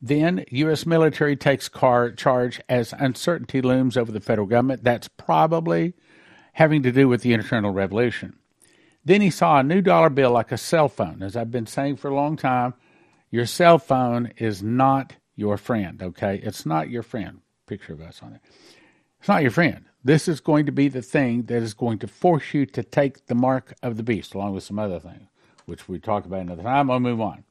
Then, 0.00 0.44
U.S. 0.50 0.84
military 0.84 1.36
takes 1.36 1.68
car 1.68 2.10
charge 2.10 2.60
as 2.68 2.92
uncertainty 2.98 3.62
looms 3.62 3.96
over 3.96 4.10
the 4.10 4.20
federal 4.20 4.48
government. 4.48 4.82
That's 4.82 5.06
probably 5.06 5.94
having 6.54 6.82
to 6.82 6.90
do 6.90 7.08
with 7.08 7.22
the 7.22 7.32
internal 7.32 7.70
revolution. 7.70 8.36
Then 9.04 9.20
he 9.20 9.30
saw 9.30 9.58
a 9.58 9.62
new 9.62 9.80
dollar 9.80 10.10
bill 10.10 10.32
like 10.32 10.50
a 10.50 10.58
cell 10.58 10.88
phone. 10.88 11.22
As 11.22 11.36
I've 11.36 11.50
been 11.50 11.66
saying 11.66 11.96
for 11.96 12.08
a 12.08 12.14
long 12.14 12.36
time, 12.36 12.74
your 13.30 13.46
cell 13.46 13.78
phone 13.78 14.32
is 14.36 14.62
not 14.62 15.14
your 15.36 15.56
friend, 15.56 16.02
okay? 16.02 16.40
It's 16.42 16.66
not 16.66 16.90
your 16.90 17.02
friend. 17.02 17.40
Picture 17.66 17.92
of 17.92 18.00
us 18.00 18.20
on 18.22 18.34
it. 18.34 18.40
It's 19.18 19.28
not 19.28 19.42
your 19.42 19.50
friend. 19.50 19.84
This 20.04 20.26
is 20.26 20.40
going 20.40 20.66
to 20.66 20.72
be 20.72 20.88
the 20.88 21.02
thing 21.02 21.44
that 21.44 21.62
is 21.62 21.74
going 21.74 21.98
to 22.00 22.08
force 22.08 22.52
you 22.52 22.66
to 22.66 22.82
take 22.82 23.26
the 23.26 23.34
mark 23.34 23.74
of 23.82 23.96
the 23.96 24.02
beast, 24.02 24.34
along 24.34 24.54
with 24.54 24.64
some 24.64 24.78
other 24.78 24.98
things, 24.98 25.28
which 25.66 25.88
we 25.88 25.98
talk 25.98 26.26
about 26.26 26.40
another 26.40 26.64
time. 26.64 26.90
I'll 26.90 27.00
move 27.00 27.20
on. 27.20 27.44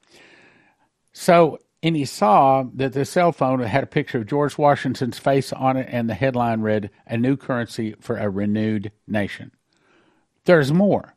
So 1.12 1.58
and 1.82 1.96
he 1.96 2.04
saw 2.04 2.64
that 2.74 2.92
the 2.92 3.04
cell 3.04 3.32
phone 3.32 3.58
had 3.60 3.82
a 3.82 3.88
picture 3.88 4.18
of 4.18 4.26
George 4.26 4.56
Washington's 4.56 5.18
face 5.18 5.52
on 5.52 5.76
it, 5.76 5.88
and 5.90 6.08
the 6.08 6.14
headline 6.14 6.60
read, 6.60 6.90
A 7.06 7.16
New 7.16 7.36
Currency 7.36 7.96
for 8.00 8.16
a 8.16 8.30
Renewed 8.30 8.92
Nation. 9.08 9.50
There's 10.44 10.72
more. 10.72 11.14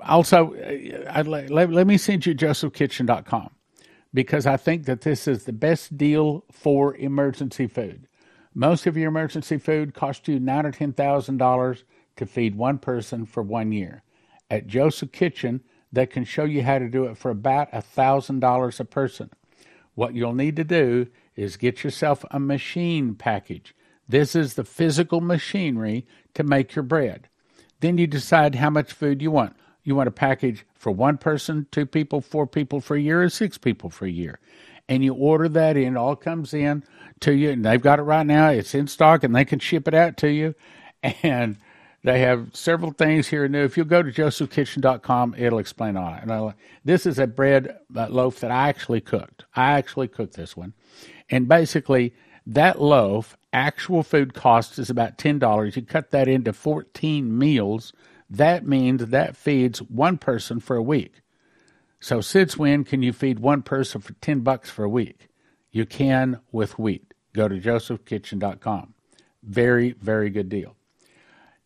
Also, 0.00 0.54
uh, 0.54 1.22
let, 1.26 1.50
let, 1.50 1.70
let 1.70 1.86
me 1.86 1.96
send 1.96 2.26
you 2.26 2.34
josephkitchen.com 2.34 3.50
because 4.12 4.46
I 4.46 4.56
think 4.56 4.84
that 4.86 5.02
this 5.02 5.28
is 5.28 5.44
the 5.44 5.52
best 5.52 5.96
deal 5.96 6.44
for 6.50 6.96
emergency 6.96 7.66
food. 7.66 8.06
Most 8.54 8.86
of 8.86 8.96
your 8.96 9.08
emergency 9.08 9.58
food 9.58 9.94
costs 9.94 10.26
you 10.26 10.40
nine 10.40 10.66
or 10.66 10.72
ten 10.72 10.92
thousand 10.92 11.36
dollars 11.36 11.84
to 12.16 12.26
feed 12.26 12.56
one 12.56 12.78
person 12.78 13.24
for 13.24 13.42
one 13.42 13.72
year. 13.72 14.02
At 14.50 14.66
Joseph 14.66 15.12
Kitchen, 15.12 15.62
they 15.92 16.06
can 16.06 16.24
show 16.24 16.44
you 16.44 16.62
how 16.62 16.78
to 16.78 16.88
do 16.88 17.04
it 17.04 17.16
for 17.16 17.30
about 17.30 17.68
a 17.72 17.80
thousand 17.80 18.40
dollars 18.40 18.80
a 18.80 18.84
person. 18.84 19.30
What 19.94 20.14
you'll 20.14 20.34
need 20.34 20.56
to 20.56 20.64
do 20.64 21.06
is 21.36 21.56
get 21.56 21.84
yourself 21.84 22.24
a 22.30 22.40
machine 22.40 23.14
package. 23.14 23.74
This 24.08 24.34
is 24.34 24.54
the 24.54 24.64
physical 24.64 25.20
machinery 25.20 26.06
to 26.34 26.42
make 26.42 26.74
your 26.74 26.82
bread. 26.82 27.28
Then 27.80 27.96
you 27.96 28.06
decide 28.06 28.56
how 28.56 28.70
much 28.70 28.92
food 28.92 29.22
you 29.22 29.30
want. 29.30 29.56
You 29.84 29.94
want 29.94 30.08
a 30.08 30.12
package 30.12 30.66
for 30.80 30.90
one 30.90 31.18
person, 31.18 31.66
two 31.70 31.84
people, 31.84 32.22
four 32.22 32.46
people 32.46 32.80
for 32.80 32.96
a 32.96 33.00
year, 33.00 33.22
or 33.22 33.28
six 33.28 33.58
people 33.58 33.90
for 33.90 34.06
a 34.06 34.10
year. 34.10 34.40
And 34.88 35.04
you 35.04 35.12
order 35.12 35.46
that 35.50 35.76
in, 35.76 35.94
all 35.94 36.16
comes 36.16 36.54
in 36.54 36.84
to 37.20 37.32
you, 37.32 37.50
and 37.50 37.62
they've 37.62 37.80
got 37.80 37.98
it 37.98 38.04
right 38.04 38.26
now. 38.26 38.48
It's 38.48 38.74
in 38.74 38.86
stock, 38.86 39.22
and 39.22 39.36
they 39.36 39.44
can 39.44 39.58
ship 39.58 39.86
it 39.86 39.94
out 39.94 40.16
to 40.18 40.28
you. 40.28 40.54
And 41.22 41.56
they 42.02 42.20
have 42.20 42.50
several 42.54 42.92
things 42.92 43.28
here 43.28 43.44
and 43.44 43.54
there. 43.54 43.64
If 43.64 43.76
you 43.76 43.84
go 43.84 44.02
to 44.02 44.10
josephkitchen.com, 44.10 45.34
it'll 45.36 45.58
explain 45.58 45.96
all. 45.96 46.12
And 46.12 46.32
I, 46.32 46.54
this 46.84 47.06
is 47.06 47.18
a 47.18 47.26
bread 47.26 47.78
uh, 47.94 48.08
loaf 48.08 48.40
that 48.40 48.50
I 48.50 48.68
actually 48.68 49.00
cooked. 49.00 49.44
I 49.54 49.72
actually 49.72 50.08
cooked 50.08 50.34
this 50.34 50.56
one. 50.56 50.74
And 51.30 51.48
basically, 51.48 52.14
that 52.46 52.80
loaf, 52.80 53.36
actual 53.52 54.02
food 54.02 54.34
cost 54.34 54.78
is 54.78 54.90
about 54.90 55.18
$10. 55.18 55.76
You 55.76 55.82
cut 55.82 56.10
that 56.10 56.28
into 56.28 56.52
14 56.52 57.38
meals. 57.38 57.92
That 58.30 58.66
means 58.66 59.06
that 59.06 59.36
feeds 59.36 59.82
one 59.82 60.16
person 60.16 60.60
for 60.60 60.76
a 60.76 60.82
week. 60.82 61.20
So 61.98 62.20
since 62.20 62.56
when 62.56 62.84
can 62.84 63.02
you 63.02 63.12
feed 63.12 63.40
one 63.40 63.62
person 63.62 64.00
for 64.00 64.12
10 64.14 64.40
bucks 64.40 64.70
for 64.70 64.84
a 64.84 64.88
week? 64.88 65.28
You 65.72 65.84
can 65.84 66.40
with 66.52 66.78
wheat. 66.78 67.12
Go 67.34 67.48
to 67.48 67.60
josephkitchen.com. 67.60 68.94
Very, 69.42 69.92
very 69.92 70.30
good 70.30 70.48
deal. 70.48 70.76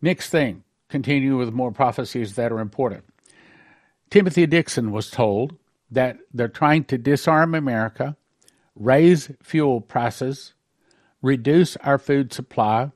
Next 0.00 0.30
thing, 0.30 0.64
continue 0.88 1.36
with 1.36 1.52
more 1.52 1.72
prophecies 1.72 2.34
that 2.34 2.52
are 2.52 2.60
important. 2.60 3.04
Timothy 4.10 4.46
Dixon 4.46 4.90
was 4.90 5.10
told 5.10 5.56
that 5.90 6.18
they're 6.32 6.48
trying 6.48 6.84
to 6.84 6.98
disarm 6.98 7.54
America, 7.54 8.16
raise 8.74 9.30
fuel 9.42 9.80
prices, 9.80 10.54
reduce 11.22 11.76
our 11.78 11.98
food 11.98 12.32
supply, 12.32 12.90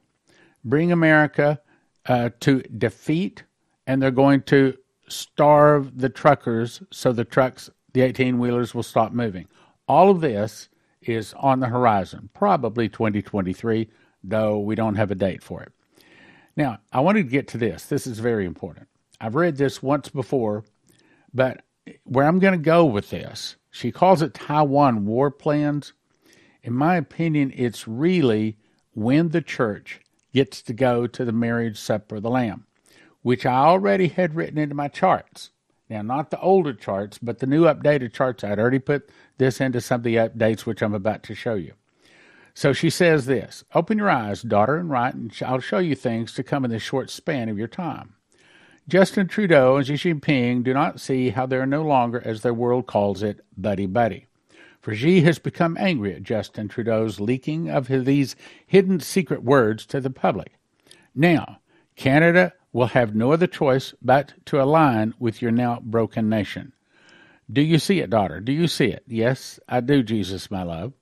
bring 0.64 0.92
America 0.92 1.60
uh, 2.06 2.30
to 2.40 2.60
defeat, 2.62 3.44
and 3.88 4.00
they're 4.00 4.11
going 4.12 4.42
to 4.42 4.76
starve 5.09 5.99
the 5.99 6.11
truckers 6.11 6.83
so 6.92 7.11
the 7.11 7.25
trucks, 7.25 7.71
the 7.95 8.02
18 8.02 8.38
wheelers, 8.38 8.75
will 8.75 8.83
stop 8.83 9.12
moving. 9.12 9.49
All 9.88 10.11
of 10.11 10.21
this 10.21 10.68
is 11.00 11.35
on 11.38 11.61
the 11.61 11.68
horizon, 11.68 12.28
probably 12.35 12.90
2023, 12.90 13.88
though 14.23 14.59
we 14.59 14.75
don't 14.75 14.97
have 14.97 15.11
a 15.11 15.16
date 15.16 15.42
for 15.42 15.62
it. 15.62 15.73
Now, 16.54 16.78
I 16.92 17.00
wanted 17.00 17.25
to 17.25 17.30
get 17.30 17.49
to 17.49 17.59
this. 17.59 17.87
This 17.87 18.07
is 18.07 18.18
very 18.18 18.45
important. 18.45 18.88
I've 19.21 19.35
read 19.35 19.57
this 19.57 19.83
once 19.83 20.11
before, 20.11 20.64
but 21.33 21.62
where 22.04 22.26
I'm 22.26 22.40
going 22.40 22.52
to 22.52 22.59
go 22.59 22.85
with 22.85 23.09
this, 23.09 23.57
she 23.71 23.90
calls 23.90 24.21
it 24.21 24.35
Taiwan 24.35 25.07
war 25.07 25.30
plans. 25.30 25.95
In 26.62 26.75
my 26.75 26.97
opinion, 26.97 27.52
it's 27.57 27.88
really 27.88 28.59
when 28.92 29.30
the 29.30 29.40
church 29.40 30.00
gets 30.35 30.61
to 30.62 30.75
go 30.75 31.07
to 31.07 31.25
the 31.25 31.33
marriage 31.33 31.78
supper 31.78 32.16
of 32.16 32.23
the 32.23 32.30
Lamb, 32.30 32.66
which 33.28 33.44
I 33.44 33.56
already 33.56 34.08
had 34.08 34.35
written 34.35 34.56
into 34.56 34.75
my 34.75 34.88
charts. 34.88 35.50
Now, 35.90 36.00
not 36.00 36.30
the 36.30 36.40
older 36.40 36.73
charts, 36.73 37.18
but 37.18 37.40
the 37.40 37.47
new 37.47 37.64
updated 37.64 38.14
charts. 38.14 38.42
I'd 38.42 38.58
already 38.58 38.78
put 38.78 39.11
this 39.37 39.61
into 39.61 39.82
some 39.82 40.00
of 40.00 40.04
the 40.04 40.16
updates, 40.16 40.61
which 40.61 40.82
I'm 40.82 40.94
about 40.94 41.25
to 41.25 41.35
show 41.35 41.52
you. 41.52 41.75
So 42.54 42.73
she 42.73 42.88
says 42.88 43.26
this 43.26 43.64
Open 43.75 43.99
your 43.99 44.08
eyes, 44.08 44.40
daughter, 44.40 44.76
and 44.76 44.88
write, 44.88 45.12
and 45.12 45.30
I'll 45.44 45.61
show 45.61 45.76
you 45.76 45.94
things 45.94 46.32
to 46.32 46.42
come 46.42 46.64
in 46.64 46.70
this 46.70 46.82
short 46.82 47.11
span 47.11 47.50
of 47.50 47.58
your 47.58 47.68
time. 47.68 48.14
Justin 48.88 49.28
Trudeau 49.28 49.76
and 49.76 49.87
Xi 49.87 50.14
Jinping 50.14 50.64
do 50.64 50.73
not 50.73 50.99
see 50.99 51.28
how 51.28 51.44
they 51.44 51.58
are 51.58 51.66
no 51.66 51.82
longer, 51.82 52.23
as 52.25 52.40
their 52.40 52.54
world 52.54 52.87
calls 52.87 53.23
it, 53.23 53.44
buddy 53.58 53.85
buddy. 53.85 54.25
For 54.80 54.94
Xi 54.94 55.20
has 55.20 55.38
become 55.38 55.76
angry 55.78 56.14
at 56.14 56.23
Justin 56.23 56.68
Trudeau's 56.68 57.20
leaking 57.20 57.68
of 57.68 57.88
these 57.88 58.37
hidden 58.66 59.00
secret 59.00 59.42
words 59.42 59.85
to 59.85 60.00
the 60.00 60.08
public. 60.08 60.54
Now, 61.14 61.58
Canada 61.94 62.54
will 62.78 62.87
have 62.87 63.12
no 63.12 63.32
other 63.32 63.49
choice 63.49 63.92
but 64.00 64.32
to 64.47 64.62
align 64.62 65.12
with 65.18 65.42
your 65.42 65.50
now 65.50 65.80
broken 65.82 66.28
nation. 66.28 66.73
Do 67.50 67.61
you 67.61 67.78
see 67.80 67.99
it, 67.99 68.08
daughter? 68.08 68.40
Do 68.40 68.52
you 68.52 68.68
see 68.68 68.87
it? 68.87 69.02
Yes, 69.08 69.58
I 69.68 69.80
do, 69.80 70.04
Jesus, 70.04 70.49
my 70.49 70.62
love. 70.62 70.92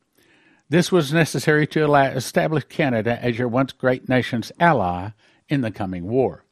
This 0.70 0.90
was 0.90 1.12
necessary 1.12 1.66
to 1.68 1.94
establish 1.94 2.64
Canada 2.64 3.22
as 3.22 3.38
your 3.38 3.48
once 3.48 3.72
great 3.72 4.08
nation's 4.08 4.50
ally 4.58 5.10
in 5.50 5.60
the 5.60 5.70
coming 5.70 6.06
war. 6.06 6.44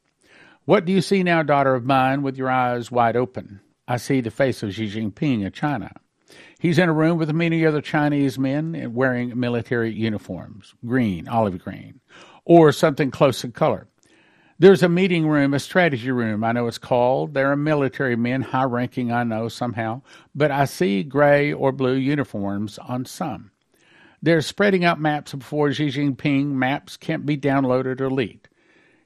What 0.67 0.85
do 0.85 0.93
you 0.93 1.01
see 1.01 1.23
now, 1.23 1.43
daughter 1.43 1.75
of 1.75 1.87
mine, 1.87 2.21
with 2.23 2.37
your 2.37 2.51
eyes 2.51 2.91
wide 2.91 3.17
open? 3.17 3.61
I 3.89 3.97
see 3.97 4.21
the 4.21 4.31
face 4.31 4.63
of 4.63 4.75
Xi 4.75 4.91
Jinping 4.91 5.47
of 5.47 5.55
China. 5.55 5.91
He's 6.59 6.79
in 6.79 6.91
a 6.91 6.93
room 6.93 7.17
with 7.17 7.33
many 7.33 7.65
other 7.65 7.81
Chinese 7.81 8.39
men 8.39 8.93
wearing 8.93 9.41
military 9.41 9.91
uniforms, 9.91 10.75
green, 10.85 11.29
olive 11.29 11.59
green, 11.59 12.01
or 12.45 12.73
something 12.73 13.11
close 13.11 13.43
in 13.43 13.53
color. 13.53 13.89
There's 14.57 14.85
a 14.85 14.89
meeting 14.89 15.27
room, 15.27 15.53
a 15.53 15.59
strategy 15.59 16.13
room, 16.13 16.45
I 16.45 16.53
know 16.53 16.69
it's 16.69 16.79
called. 16.79 17.35
There 17.35 17.51
are 17.51 17.57
military 17.57 18.15
men, 18.15 18.41
high 18.41 18.65
ranking, 18.65 19.11
I 19.11 19.25
know 19.25 19.49
somehow, 19.49 20.03
but 20.33 20.53
I 20.53 20.65
see 20.67 21.03
gray 21.03 21.53
or 21.53 21.73
blue 21.73 21.97
uniforms 21.97 22.79
on 22.79 23.05
some. 23.05 23.51
They're 24.23 24.41
spreading 24.43 24.85
out 24.85 25.01
maps 25.01 25.35
before 25.35 25.73
Xi 25.73 25.89
Jinping. 25.89 26.53
Maps 26.53 26.97
can't 26.97 27.27
be 27.27 27.37
downloaded 27.37 28.01
or 28.01 28.11
leaked. 28.11 28.49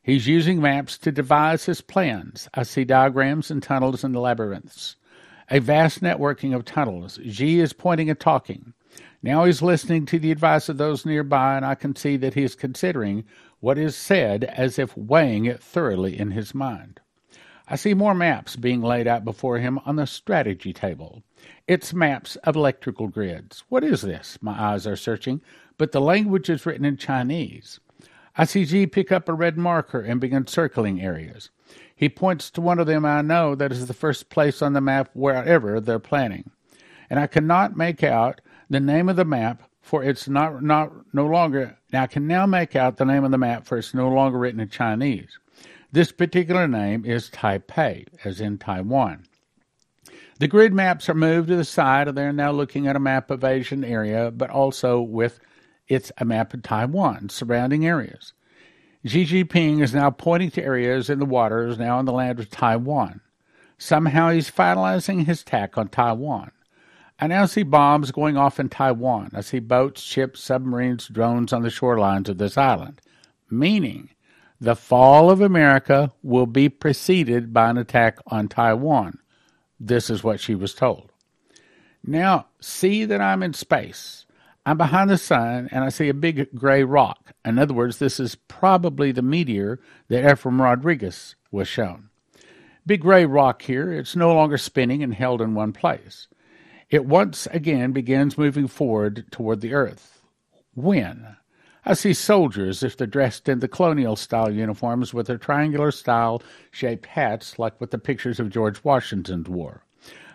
He's 0.02 0.28
using 0.28 0.60
maps 0.60 0.98
to 0.98 1.10
devise 1.10 1.64
his 1.64 1.80
plans. 1.80 2.48
I 2.52 2.62
see 2.62 2.84
diagrams 2.84 3.50
and 3.50 3.62
tunnels 3.62 4.04
and 4.04 4.14
labyrinths. 4.14 4.96
A 5.50 5.60
vast 5.60 6.02
networking 6.02 6.54
of 6.54 6.66
tunnels. 6.66 7.18
Xi 7.26 7.58
is 7.58 7.72
pointing 7.72 8.10
and 8.10 8.20
talking. 8.20 8.74
Now 9.22 9.44
he's 9.44 9.62
listening 9.62 10.06
to 10.06 10.18
the 10.18 10.30
advice 10.30 10.68
of 10.68 10.78
those 10.78 11.04
nearby, 11.04 11.56
and 11.56 11.64
I 11.64 11.74
can 11.74 11.96
see 11.96 12.16
that 12.18 12.34
he 12.34 12.44
is 12.44 12.54
considering 12.54 13.24
what 13.60 13.76
is 13.76 13.96
said 13.96 14.44
as 14.44 14.78
if 14.78 14.96
weighing 14.96 15.44
it 15.44 15.62
thoroughly 15.62 16.18
in 16.18 16.30
his 16.30 16.54
mind. 16.54 17.00
I 17.66 17.76
see 17.76 17.94
more 17.94 18.14
maps 18.14 18.56
being 18.56 18.80
laid 18.80 19.06
out 19.06 19.24
before 19.24 19.58
him 19.58 19.78
on 19.84 19.96
the 19.96 20.06
strategy 20.06 20.72
table. 20.72 21.22
It's 21.66 21.92
maps 21.92 22.36
of 22.36 22.56
electrical 22.56 23.08
grids. 23.08 23.64
What 23.68 23.84
is 23.84 24.02
this? 24.02 24.38
My 24.40 24.72
eyes 24.72 24.86
are 24.86 24.96
searching, 24.96 25.42
but 25.76 25.92
the 25.92 26.00
language 26.00 26.48
is 26.48 26.64
written 26.64 26.86
in 26.86 26.96
Chinese. 26.96 27.80
I 28.36 28.44
see 28.44 28.64
Xi 28.64 28.86
pick 28.86 29.10
up 29.10 29.28
a 29.28 29.34
red 29.34 29.58
marker 29.58 30.00
and 30.00 30.20
begin 30.20 30.46
circling 30.46 31.02
areas. 31.02 31.50
He 31.94 32.08
points 32.08 32.50
to 32.52 32.60
one 32.60 32.78
of 32.78 32.86
them 32.86 33.04
I 33.04 33.20
know 33.20 33.56
that 33.56 33.72
is 33.72 33.86
the 33.86 33.94
first 33.94 34.30
place 34.30 34.62
on 34.62 34.72
the 34.72 34.80
map 34.80 35.10
wherever 35.12 35.80
they're 35.80 35.98
planning. 35.98 36.50
And 37.10 37.18
I 37.18 37.26
cannot 37.26 37.76
make 37.76 38.04
out 38.04 38.40
the 38.70 38.80
name 38.80 39.08
of 39.08 39.16
the 39.16 39.24
map 39.24 39.62
for 39.80 40.04
it's 40.04 40.28
not, 40.28 40.62
not 40.62 40.92
no 41.12 41.26
longer 41.26 41.78
now 41.92 42.02
I 42.02 42.06
can 42.06 42.26
now 42.26 42.44
make 42.44 42.76
out 42.76 42.96
the 42.96 43.04
name 43.04 43.24
of 43.24 43.30
the 43.30 43.38
map 43.38 43.66
for 43.66 43.78
it's 43.78 43.94
no 43.94 44.08
longer 44.08 44.38
written 44.38 44.60
in 44.60 44.68
Chinese. 44.68 45.38
This 45.90 46.12
particular 46.12 46.68
name 46.68 47.06
is 47.06 47.30
Taipei, 47.30 48.06
as 48.24 48.42
in 48.42 48.58
Taiwan. 48.58 49.24
The 50.38 50.48
grid 50.48 50.74
maps 50.74 51.08
are 51.08 51.14
moved 51.14 51.48
to 51.48 51.56
the 51.56 51.64
side, 51.64 52.08
and 52.08 52.16
they're 52.16 52.32
now 52.32 52.52
looking 52.52 52.86
at 52.86 52.94
a 52.94 53.00
map 53.00 53.30
of 53.30 53.42
Asian 53.42 53.82
area, 53.82 54.30
but 54.30 54.50
also 54.50 55.00
with 55.00 55.40
it's 55.88 56.12
a 56.18 56.26
map 56.26 56.52
of 56.52 56.62
Taiwan 56.62 57.30
surrounding 57.30 57.86
areas. 57.86 58.34
Xi 59.06 59.24
Jinping 59.24 59.82
is 59.82 59.94
now 59.94 60.10
pointing 60.10 60.50
to 60.50 60.62
areas 60.62 61.08
in 61.08 61.18
the 61.18 61.24
waters 61.24 61.78
now 61.78 61.96
on 61.96 62.04
the 62.04 62.12
land 62.12 62.38
of 62.38 62.50
Taiwan. 62.50 63.22
Somehow 63.78 64.30
he's 64.30 64.50
finalizing 64.50 65.24
his 65.24 65.40
attack 65.40 65.78
on 65.78 65.88
Taiwan. 65.88 66.50
I 67.20 67.26
now 67.26 67.46
see 67.46 67.64
bombs 67.64 68.12
going 68.12 68.36
off 68.36 68.60
in 68.60 68.68
Taiwan. 68.68 69.30
I 69.34 69.40
see 69.40 69.58
boats, 69.58 70.00
ships, 70.00 70.40
submarines, 70.40 71.08
drones 71.08 71.52
on 71.52 71.62
the 71.62 71.68
shorelines 71.68 72.28
of 72.28 72.38
this 72.38 72.56
island, 72.56 73.00
meaning 73.50 74.10
the 74.60 74.76
fall 74.76 75.30
of 75.30 75.40
America 75.40 76.12
will 76.22 76.46
be 76.46 76.68
preceded 76.68 77.52
by 77.52 77.70
an 77.70 77.78
attack 77.78 78.18
on 78.26 78.48
Taiwan. 78.48 79.18
This 79.80 80.10
is 80.10 80.22
what 80.22 80.40
she 80.40 80.54
was 80.54 80.74
told. 80.74 81.10
Now, 82.04 82.46
see 82.60 83.04
that 83.04 83.20
I'm 83.20 83.42
in 83.42 83.52
space. 83.52 84.24
I'm 84.64 84.76
behind 84.76 85.10
the 85.10 85.18
sun 85.18 85.68
and 85.72 85.82
I 85.82 85.88
see 85.88 86.08
a 86.08 86.14
big 86.14 86.54
gray 86.54 86.84
rock. 86.84 87.32
In 87.44 87.58
other 87.58 87.74
words, 87.74 87.98
this 87.98 88.20
is 88.20 88.34
probably 88.34 89.12
the 89.12 89.22
meteor 89.22 89.80
that 90.08 90.30
Ephraim 90.30 90.60
Rodriguez 90.60 91.34
was 91.50 91.66
shown. 91.66 92.10
Big 92.86 93.00
gray 93.00 93.24
rock 93.24 93.62
here, 93.62 93.92
it's 93.92 94.14
no 94.14 94.34
longer 94.34 94.58
spinning 94.58 95.02
and 95.02 95.14
held 95.14 95.40
in 95.40 95.54
one 95.54 95.72
place. 95.72 96.28
It 96.90 97.04
once 97.04 97.46
again 97.48 97.92
begins 97.92 98.38
moving 98.38 98.66
forward 98.66 99.26
toward 99.30 99.60
the 99.60 99.74
earth. 99.74 100.22
When? 100.74 101.36
I 101.84 101.92
see 101.92 102.14
soldiers 102.14 102.82
if 102.82 102.96
they're 102.96 103.06
dressed 103.06 103.48
in 103.48 103.58
the 103.58 103.68
colonial 103.68 104.16
style 104.16 104.50
uniforms 104.50 105.12
with 105.12 105.26
their 105.26 105.36
triangular 105.36 105.90
style 105.90 106.42
shaped 106.70 107.06
hats 107.06 107.58
like 107.58 107.78
what 107.78 107.90
the 107.90 107.98
pictures 107.98 108.40
of 108.40 108.50
George 108.50 108.82
Washington 108.84 109.44
wore. 109.44 109.84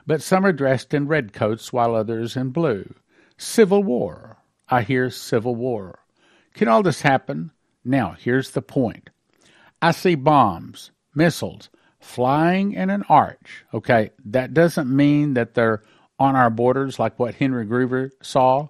But 0.06 0.22
some 0.22 0.46
are 0.46 0.52
dressed 0.52 0.94
in 0.94 1.08
red 1.08 1.34
coats 1.34 1.74
while 1.74 1.96
others 1.96 2.36
in 2.36 2.50
blue. 2.50 2.94
Civil 3.38 3.84
war. 3.84 4.38
I 4.70 4.84
hear 4.84 5.10
civil 5.10 5.56
war. 5.56 6.00
Can 6.54 6.68
all 6.68 6.84
this 6.84 7.02
happen? 7.02 7.52
Now, 7.84 8.16
here's 8.20 8.52
the 8.52 8.62
point. 8.62 9.10
I 9.82 9.92
see 9.92 10.16
bombs, 10.16 10.92
missiles, 11.16 11.70
flying 12.00 12.74
in 12.74 12.90
an 12.92 13.04
arch. 13.10 13.66
Okay, 13.74 14.12
that 14.26 14.54
doesn't 14.54 14.96
mean 14.96 15.34
that 15.34 15.56
they're 15.56 15.82
on 16.24 16.38
our 16.38 16.50
borders, 16.50 17.00
like 17.00 17.20
what 17.20 17.36
Henry 17.36 17.66
Gruver 17.66 18.12
saw, 18.22 18.70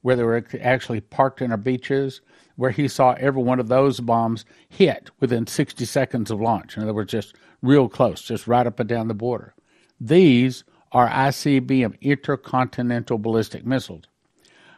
where 0.00 0.16
they 0.16 0.22
were 0.22 0.42
actually 0.60 1.00
parked 1.00 1.42
in 1.42 1.50
our 1.50 1.58
beaches, 1.58 2.22
where 2.56 2.70
he 2.70 2.88
saw 2.88 3.12
every 3.18 3.42
one 3.42 3.60
of 3.60 3.68
those 3.68 4.00
bombs 4.00 4.46
hit 4.68 5.10
within 5.20 5.46
60 5.46 5.84
seconds 5.84 6.30
of 6.30 6.40
launch. 6.40 6.76
In 6.76 6.82
other 6.82 6.94
words, 6.94 7.12
just 7.12 7.34
real 7.60 7.88
close, 7.88 8.22
just 8.22 8.46
right 8.46 8.66
up 8.66 8.80
and 8.80 8.88
down 8.88 9.08
the 9.08 9.14
border. 9.14 9.54
These 10.00 10.64
are 10.92 11.08
ICBM, 11.08 12.00
intercontinental 12.00 13.18
ballistic 13.18 13.66
missiles. 13.66 14.04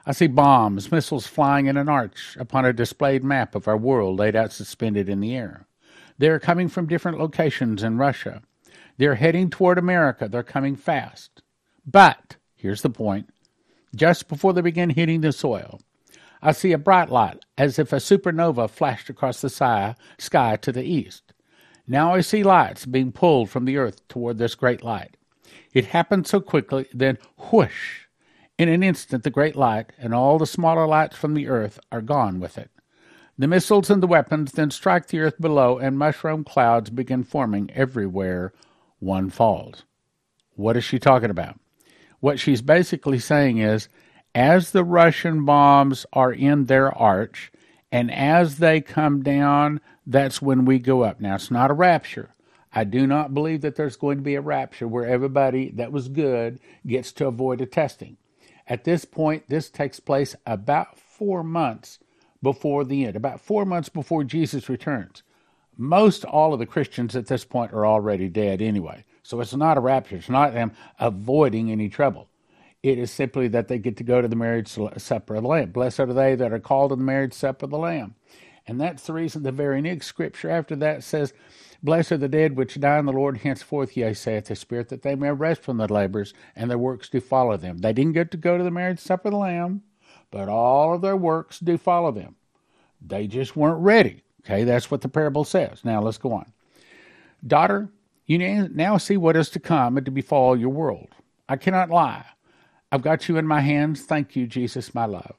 I 0.04 0.12
see 0.12 0.26
bombs, 0.26 0.90
missiles 0.90 1.28
flying 1.28 1.66
in 1.66 1.76
an 1.76 1.88
arch 1.88 2.36
upon 2.40 2.64
a 2.64 2.72
displayed 2.72 3.22
map 3.22 3.54
of 3.54 3.68
our 3.68 3.76
world 3.76 4.18
laid 4.18 4.34
out 4.34 4.52
suspended 4.52 5.08
in 5.08 5.20
the 5.20 5.36
air. 5.36 5.66
They 6.18 6.28
are 6.28 6.40
coming 6.40 6.68
from 6.68 6.88
different 6.88 7.18
locations 7.18 7.84
in 7.84 7.98
Russia. 7.98 8.42
They're 8.96 9.16
heading 9.16 9.50
toward 9.50 9.78
America. 9.78 10.28
They're 10.28 10.42
coming 10.42 10.74
fast. 10.74 11.42
But, 11.86 12.36
here's 12.56 12.82
the 12.82 12.90
point 12.90 13.30
just 13.94 14.28
before 14.28 14.52
they 14.52 14.60
begin 14.60 14.90
hitting 14.90 15.20
the 15.20 15.32
soil, 15.32 15.80
I 16.42 16.52
see 16.52 16.72
a 16.72 16.78
bright 16.78 17.08
light 17.08 17.44
as 17.56 17.78
if 17.78 17.92
a 17.92 17.96
supernova 17.96 18.68
flashed 18.68 19.08
across 19.08 19.40
the 19.40 19.48
sky, 19.48 20.56
to 20.56 20.72
the 20.72 20.84
east. 20.84 21.32
Now 21.86 22.14
I 22.14 22.20
see 22.20 22.42
lights 22.42 22.84
being 22.84 23.12
pulled 23.12 23.48
from 23.48 23.64
the 23.64 23.76
earth 23.76 24.06
toward 24.08 24.38
this 24.38 24.54
great 24.54 24.82
light. 24.82 25.16
It 25.72 25.86
happened 25.86 26.26
so 26.26 26.40
quickly, 26.40 26.86
then 26.92 27.18
whoosh! 27.52 28.06
In 28.58 28.68
an 28.68 28.82
instant, 28.82 29.22
the 29.22 29.30
great 29.30 29.54
light 29.54 29.92
and 29.98 30.12
all 30.12 30.38
the 30.38 30.46
smaller 30.46 30.86
lights 30.86 31.16
from 31.16 31.34
the 31.34 31.48
earth 31.48 31.78
are 31.92 32.00
gone 32.00 32.40
with 32.40 32.58
it. 32.58 32.70
The 33.38 33.46
missiles 33.46 33.90
and 33.90 34.02
the 34.02 34.06
weapons 34.06 34.52
then 34.52 34.70
strike 34.70 35.08
the 35.08 35.20
earth 35.20 35.40
below, 35.40 35.78
and 35.78 35.98
mushroom 35.98 36.42
clouds 36.42 36.90
begin 36.90 37.22
forming 37.22 37.70
everywhere 37.72 38.52
one 38.98 39.30
falls. 39.30 39.84
What 40.54 40.76
is 40.76 40.84
she 40.84 40.98
talking 40.98 41.30
about? 41.30 41.60
What 42.26 42.40
she's 42.40 42.60
basically 42.60 43.20
saying 43.20 43.58
is 43.58 43.88
as 44.34 44.72
the 44.72 44.82
Russian 44.82 45.44
bombs 45.44 46.06
are 46.12 46.32
in 46.32 46.64
their 46.64 46.92
arch, 46.92 47.52
and 47.92 48.10
as 48.10 48.58
they 48.58 48.80
come 48.80 49.22
down, 49.22 49.80
that's 50.04 50.42
when 50.42 50.64
we 50.64 50.80
go 50.80 51.02
up. 51.02 51.20
Now, 51.20 51.36
it's 51.36 51.52
not 51.52 51.70
a 51.70 51.74
rapture. 51.74 52.34
I 52.72 52.82
do 52.82 53.06
not 53.06 53.32
believe 53.32 53.60
that 53.60 53.76
there's 53.76 53.94
going 53.94 54.18
to 54.18 54.24
be 54.24 54.34
a 54.34 54.40
rapture 54.40 54.88
where 54.88 55.06
everybody 55.06 55.70
that 55.76 55.92
was 55.92 56.08
good 56.08 56.58
gets 56.84 57.12
to 57.12 57.28
avoid 57.28 57.60
a 57.60 57.66
testing. 57.66 58.16
At 58.66 58.82
this 58.82 59.04
point, 59.04 59.44
this 59.48 59.70
takes 59.70 60.00
place 60.00 60.34
about 60.44 60.98
four 60.98 61.44
months 61.44 62.00
before 62.42 62.82
the 62.84 63.04
end, 63.04 63.14
about 63.14 63.40
four 63.40 63.64
months 63.64 63.88
before 63.88 64.24
Jesus 64.24 64.68
returns. 64.68 65.22
Most 65.76 66.24
all 66.24 66.52
of 66.52 66.58
the 66.58 66.66
Christians 66.66 67.14
at 67.14 67.28
this 67.28 67.44
point 67.44 67.72
are 67.72 67.86
already 67.86 68.28
dead 68.28 68.60
anyway. 68.60 69.04
So 69.26 69.40
it's 69.40 69.54
not 69.54 69.76
a 69.76 69.80
rapture. 69.80 70.14
It's 70.14 70.28
not 70.28 70.54
them 70.54 70.70
avoiding 71.00 71.72
any 71.72 71.88
trouble. 71.88 72.28
It 72.84 72.96
is 72.96 73.10
simply 73.10 73.48
that 73.48 73.66
they 73.66 73.80
get 73.80 73.96
to 73.96 74.04
go 74.04 74.22
to 74.22 74.28
the 74.28 74.36
marriage 74.36 74.68
supper 74.98 75.34
of 75.34 75.42
the 75.42 75.48
Lamb. 75.48 75.72
Blessed 75.72 75.98
are 75.98 76.12
they 76.12 76.36
that 76.36 76.52
are 76.52 76.60
called 76.60 76.90
to 76.90 76.96
the 76.96 77.02
marriage 77.02 77.32
supper 77.34 77.64
of 77.64 77.72
the 77.72 77.78
Lamb. 77.78 78.14
And 78.68 78.80
that's 78.80 79.04
the 79.04 79.12
reason 79.12 79.42
the 79.42 79.50
very 79.50 79.82
next 79.82 80.06
scripture 80.06 80.48
after 80.48 80.76
that 80.76 81.02
says, 81.02 81.34
Blessed 81.82 82.12
are 82.12 82.18
the 82.18 82.28
dead 82.28 82.56
which 82.56 82.78
die 82.78 83.00
in 83.00 83.06
the 83.06 83.12
Lord, 83.12 83.38
henceforth, 83.38 83.96
yea, 83.96 84.14
saith 84.14 84.44
the 84.44 84.54
Spirit, 84.54 84.90
that 84.90 85.02
they 85.02 85.16
may 85.16 85.32
rest 85.32 85.62
from 85.62 85.78
their 85.78 85.88
labors, 85.88 86.32
and 86.54 86.70
their 86.70 86.78
works 86.78 87.08
do 87.08 87.20
follow 87.20 87.56
them. 87.56 87.78
They 87.78 87.92
didn't 87.92 88.12
get 88.12 88.30
to 88.30 88.36
go 88.36 88.56
to 88.56 88.62
the 88.62 88.70
marriage 88.70 89.00
supper 89.00 89.26
of 89.26 89.32
the 89.32 89.38
Lamb, 89.38 89.82
but 90.30 90.48
all 90.48 90.94
of 90.94 91.02
their 91.02 91.16
works 91.16 91.58
do 91.58 91.76
follow 91.76 92.12
them. 92.12 92.36
They 93.04 93.26
just 93.26 93.56
weren't 93.56 93.80
ready. 93.80 94.22
Okay, 94.44 94.62
that's 94.62 94.88
what 94.88 95.00
the 95.00 95.08
parable 95.08 95.42
says. 95.42 95.84
Now 95.84 96.00
let's 96.00 96.18
go 96.18 96.32
on. 96.32 96.52
Daughter, 97.44 97.90
you 98.26 98.68
now 98.68 98.96
see 98.96 99.16
what 99.16 99.36
is 99.36 99.48
to 99.50 99.60
come 99.60 99.96
and 99.96 100.04
to 100.04 100.10
befall 100.10 100.56
your 100.56 100.70
world. 100.70 101.08
I 101.48 101.56
cannot 101.56 101.90
lie. 101.90 102.24
I've 102.90 103.02
got 103.02 103.28
you 103.28 103.36
in 103.36 103.46
my 103.46 103.60
hands. 103.60 104.02
Thank 104.02 104.34
you, 104.36 104.46
Jesus, 104.46 104.94
my 104.94 105.06
love. 105.06 105.34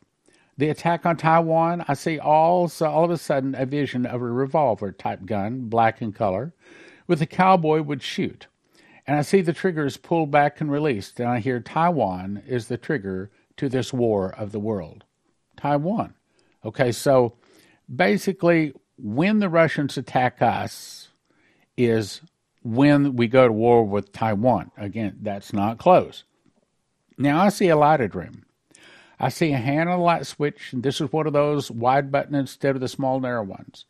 The 0.57 0.69
attack 0.69 1.05
on 1.05 1.17
Taiwan, 1.17 1.85
I 1.87 1.93
see 1.93 2.17
all, 2.17 2.67
so 2.67 2.87
all 2.87 3.03
of 3.05 3.11
a 3.11 3.17
sudden 3.17 3.55
a 3.55 3.65
vision 3.65 4.05
of 4.05 4.21
a 4.21 4.25
revolver 4.25 4.91
type 4.91 5.25
gun, 5.25 5.69
black 5.69 6.01
in 6.01 6.13
color, 6.13 6.53
with 7.05 7.21
a 7.21 7.27
cowboy 7.27 7.81
would 7.81 8.01
shoot. 8.01 8.47
And 9.05 9.17
I 9.17 9.21
see 9.21 9.41
the 9.41 9.53
triggers 9.53 9.97
pulled 9.97 10.31
back 10.31 10.59
and 10.59 10.71
released, 10.71 11.19
and 11.19 11.29
I 11.29 11.39
hear 11.39 11.59
Taiwan 11.59 12.43
is 12.47 12.67
the 12.67 12.77
trigger 12.77 13.31
to 13.57 13.69
this 13.69 13.93
war 13.93 14.33
of 14.33 14.51
the 14.51 14.59
world. 14.59 15.03
Taiwan. 15.55 16.15
Okay, 16.65 16.91
so 16.91 17.35
basically, 17.93 18.73
when 18.97 19.39
the 19.39 19.49
Russians 19.49 19.97
attack 19.97 20.41
us, 20.41 21.09
is 21.77 22.21
when 22.63 23.15
we 23.15 23.27
go 23.27 23.47
to 23.47 23.53
war 23.53 23.83
with 23.83 24.11
Taiwan. 24.11 24.71
Again, 24.77 25.17
that's 25.21 25.53
not 25.53 25.77
close. 25.77 26.23
Now 27.17 27.41
I 27.41 27.49
see 27.49 27.69
a 27.69 27.75
lighted 27.75 28.15
room. 28.15 28.43
I 29.19 29.29
see 29.29 29.51
a 29.51 29.57
hand 29.57 29.89
on 29.89 29.99
a 29.99 30.03
light 30.03 30.27
switch, 30.27 30.73
and 30.73 30.83
this 30.83 31.01
is 31.01 31.11
one 31.11 31.25
of 31.25 31.33
those 31.33 31.71
wide 31.71 32.11
button 32.11 32.35
instead 32.35 32.75
of 32.75 32.81
the 32.81 32.87
small 32.87 33.19
narrow 33.19 33.43
ones. 33.43 33.85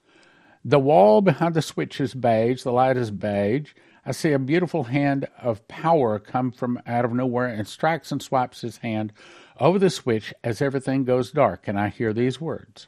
The 0.64 0.80
wall 0.80 1.22
behind 1.22 1.54
the 1.54 1.62
switch 1.62 2.00
is 2.00 2.14
beige, 2.14 2.64
the 2.64 2.72
light 2.72 2.98
is 2.98 3.12
beige. 3.12 3.74
I 4.06 4.12
see 4.12 4.32
a 4.32 4.40
beautiful 4.40 4.86
hand 4.86 5.28
of 5.42 5.68
power 5.68 6.18
come 6.18 6.52
from 6.52 6.82
out 6.88 7.04
of 7.04 7.14
nowhere 7.14 7.48
and 7.48 7.68
strikes 7.68 8.12
and 8.12 8.22
swipes 8.22 8.62
his 8.62 8.78
hand 8.78 9.12
over 9.60 9.78
the 9.80 9.90
switch 9.90 10.34
as 10.44 10.62
everything 10.62 11.04
goes 11.04 11.32
dark, 11.32 11.68
and 11.68 11.78
I 11.78 11.90
hear 11.90 12.14
these 12.14 12.40
words 12.40 12.88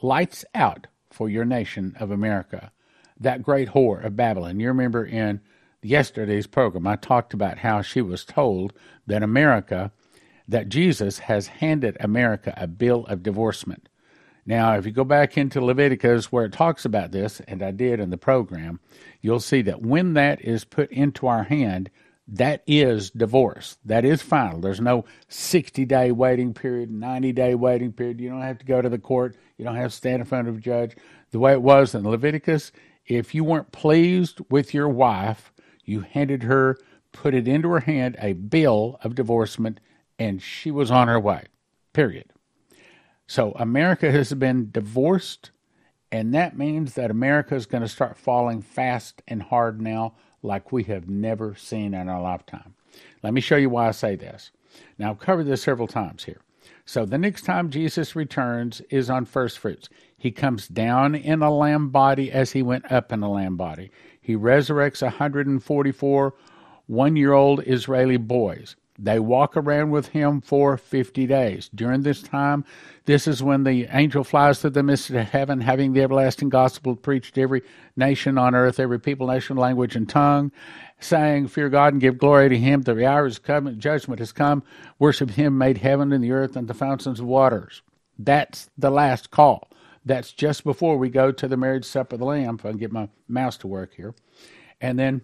Lights 0.00 0.44
out 0.54 0.86
for 1.10 1.28
your 1.28 1.44
nation 1.44 1.96
of 1.98 2.10
America 2.10 2.70
that 3.20 3.42
great 3.42 3.68
whore 3.68 4.04
of 4.04 4.16
Babylon. 4.16 4.60
You 4.60 4.68
remember 4.68 5.04
in 5.04 5.40
yesterday's 5.82 6.46
program, 6.46 6.86
I 6.86 6.96
talked 6.96 7.34
about 7.34 7.58
how 7.58 7.82
she 7.82 8.00
was 8.02 8.24
told 8.24 8.72
that 9.06 9.22
America, 9.22 9.92
that 10.48 10.68
Jesus 10.68 11.20
has 11.20 11.46
handed 11.46 11.96
America 12.00 12.54
a 12.56 12.66
bill 12.66 13.06
of 13.06 13.22
divorcement. 13.22 13.88
Now, 14.46 14.76
if 14.76 14.86
you 14.86 14.92
go 14.92 15.04
back 15.04 15.36
into 15.38 15.64
Leviticus 15.64 16.32
where 16.32 16.46
it 16.46 16.52
talks 16.52 16.84
about 16.84 17.12
this, 17.12 17.40
and 17.46 17.62
I 17.62 17.70
did 17.70 18.00
in 18.00 18.10
the 18.10 18.16
program, 18.16 18.80
you'll 19.20 19.40
see 19.40 19.62
that 19.62 19.82
when 19.82 20.14
that 20.14 20.42
is 20.42 20.64
put 20.64 20.90
into 20.90 21.26
our 21.26 21.44
hand, 21.44 21.90
that 22.26 22.62
is 22.66 23.10
divorce. 23.10 23.76
That 23.84 24.04
is 24.04 24.22
final. 24.22 24.60
There's 24.60 24.80
no 24.80 25.04
60 25.28 25.84
day 25.84 26.12
waiting 26.12 26.54
period, 26.54 26.90
90 26.90 27.32
day 27.32 27.54
waiting 27.54 27.92
period. 27.92 28.20
You 28.20 28.30
don't 28.30 28.42
have 28.42 28.58
to 28.58 28.64
go 28.64 28.80
to 28.80 28.88
the 28.88 28.98
court. 28.98 29.36
You 29.58 29.64
don't 29.64 29.76
have 29.76 29.90
to 29.90 29.96
stand 29.96 30.20
in 30.20 30.26
front 30.26 30.48
of 30.48 30.56
a 30.56 30.60
judge. 30.60 30.96
The 31.32 31.38
way 31.38 31.52
it 31.52 31.62
was 31.62 31.94
in 31.94 32.08
Leviticus, 32.08 32.72
if 33.10 33.34
you 33.34 33.42
weren't 33.42 33.72
pleased 33.72 34.40
with 34.48 34.72
your 34.72 34.88
wife, 34.88 35.52
you 35.84 36.00
handed 36.00 36.44
her, 36.44 36.78
put 37.10 37.34
it 37.34 37.48
into 37.48 37.68
her 37.70 37.80
hand, 37.80 38.16
a 38.20 38.34
bill 38.34 38.98
of 39.02 39.16
divorcement, 39.16 39.80
and 40.16 40.40
she 40.40 40.70
was 40.70 40.92
on 40.92 41.08
her 41.08 41.18
way. 41.18 41.44
Period. 41.92 42.26
So 43.26 43.52
America 43.56 44.12
has 44.12 44.32
been 44.34 44.70
divorced, 44.70 45.50
and 46.12 46.32
that 46.34 46.56
means 46.56 46.94
that 46.94 47.10
America 47.10 47.56
is 47.56 47.66
going 47.66 47.82
to 47.82 47.88
start 47.88 48.16
falling 48.16 48.62
fast 48.62 49.22
and 49.26 49.42
hard 49.42 49.80
now 49.80 50.14
like 50.42 50.70
we 50.70 50.84
have 50.84 51.08
never 51.08 51.56
seen 51.56 51.94
in 51.94 52.08
our 52.08 52.22
lifetime. 52.22 52.74
Let 53.24 53.34
me 53.34 53.40
show 53.40 53.56
you 53.56 53.70
why 53.70 53.88
I 53.88 53.90
say 53.90 54.14
this. 54.14 54.52
Now, 54.98 55.10
I've 55.10 55.18
covered 55.18 55.46
this 55.46 55.62
several 55.62 55.88
times 55.88 56.24
here. 56.24 56.40
So 56.90 57.06
the 57.06 57.18
next 57.18 57.42
time 57.42 57.70
Jesus 57.70 58.16
returns 58.16 58.80
is 58.90 59.10
on 59.10 59.24
first 59.24 59.60
fruits. 59.60 59.88
He 60.18 60.32
comes 60.32 60.66
down 60.66 61.14
in 61.14 61.40
a 61.40 61.48
lamb 61.48 61.90
body 61.90 62.32
as 62.32 62.50
he 62.50 62.64
went 62.64 62.90
up 62.90 63.12
in 63.12 63.22
a 63.22 63.30
lamb 63.30 63.56
body. 63.56 63.92
He 64.20 64.34
resurrects 64.34 65.00
144 65.00 66.34
one 66.88 67.14
year 67.14 67.32
old 67.32 67.62
Israeli 67.64 68.16
boys. 68.16 68.74
They 69.02 69.18
walk 69.18 69.56
around 69.56 69.90
with 69.90 70.08
him 70.08 70.42
for 70.42 70.76
50 70.76 71.26
days. 71.26 71.70
During 71.74 72.02
this 72.02 72.22
time, 72.22 72.66
this 73.06 73.26
is 73.26 73.42
when 73.42 73.64
the 73.64 73.86
angel 73.90 74.24
flies 74.24 74.60
through 74.60 74.70
the 74.70 74.82
midst 74.82 75.08
of 75.08 75.28
heaven, 75.28 75.62
having 75.62 75.94
the 75.94 76.02
everlasting 76.02 76.50
gospel 76.50 76.94
preached 76.96 77.34
to 77.36 77.40
every 77.40 77.62
nation 77.96 78.36
on 78.36 78.54
earth, 78.54 78.78
every 78.78 79.00
people, 79.00 79.26
nation, 79.26 79.56
language, 79.56 79.96
and 79.96 80.06
tongue, 80.06 80.52
saying, 81.00 81.48
Fear 81.48 81.70
God 81.70 81.94
and 81.94 82.00
give 82.00 82.18
glory 82.18 82.50
to 82.50 82.58
him. 82.58 82.82
The 82.82 83.06
hour 83.06 83.24
is 83.24 83.38
come, 83.38 83.78
judgment 83.78 84.18
has 84.18 84.32
come. 84.32 84.62
Worship 84.98 85.30
him, 85.30 85.56
made 85.56 85.78
heaven 85.78 86.12
and 86.12 86.22
the 86.22 86.32
earth 86.32 86.54
and 86.54 86.68
the 86.68 86.74
fountains 86.74 87.20
of 87.20 87.26
waters. 87.26 87.80
That's 88.18 88.68
the 88.76 88.90
last 88.90 89.30
call. 89.30 89.70
That's 90.04 90.32
just 90.32 90.62
before 90.62 90.98
we 90.98 91.08
go 91.08 91.32
to 91.32 91.48
the 91.48 91.56
marriage 91.56 91.86
supper 91.86 92.16
of 92.16 92.20
the 92.20 92.26
Lamb. 92.26 92.56
If 92.58 92.66
I 92.66 92.70
can 92.70 92.78
get 92.78 92.92
my 92.92 93.08
mouse 93.28 93.56
to 93.58 93.66
work 93.66 93.94
here. 93.94 94.14
And 94.78 94.98
then 94.98 95.22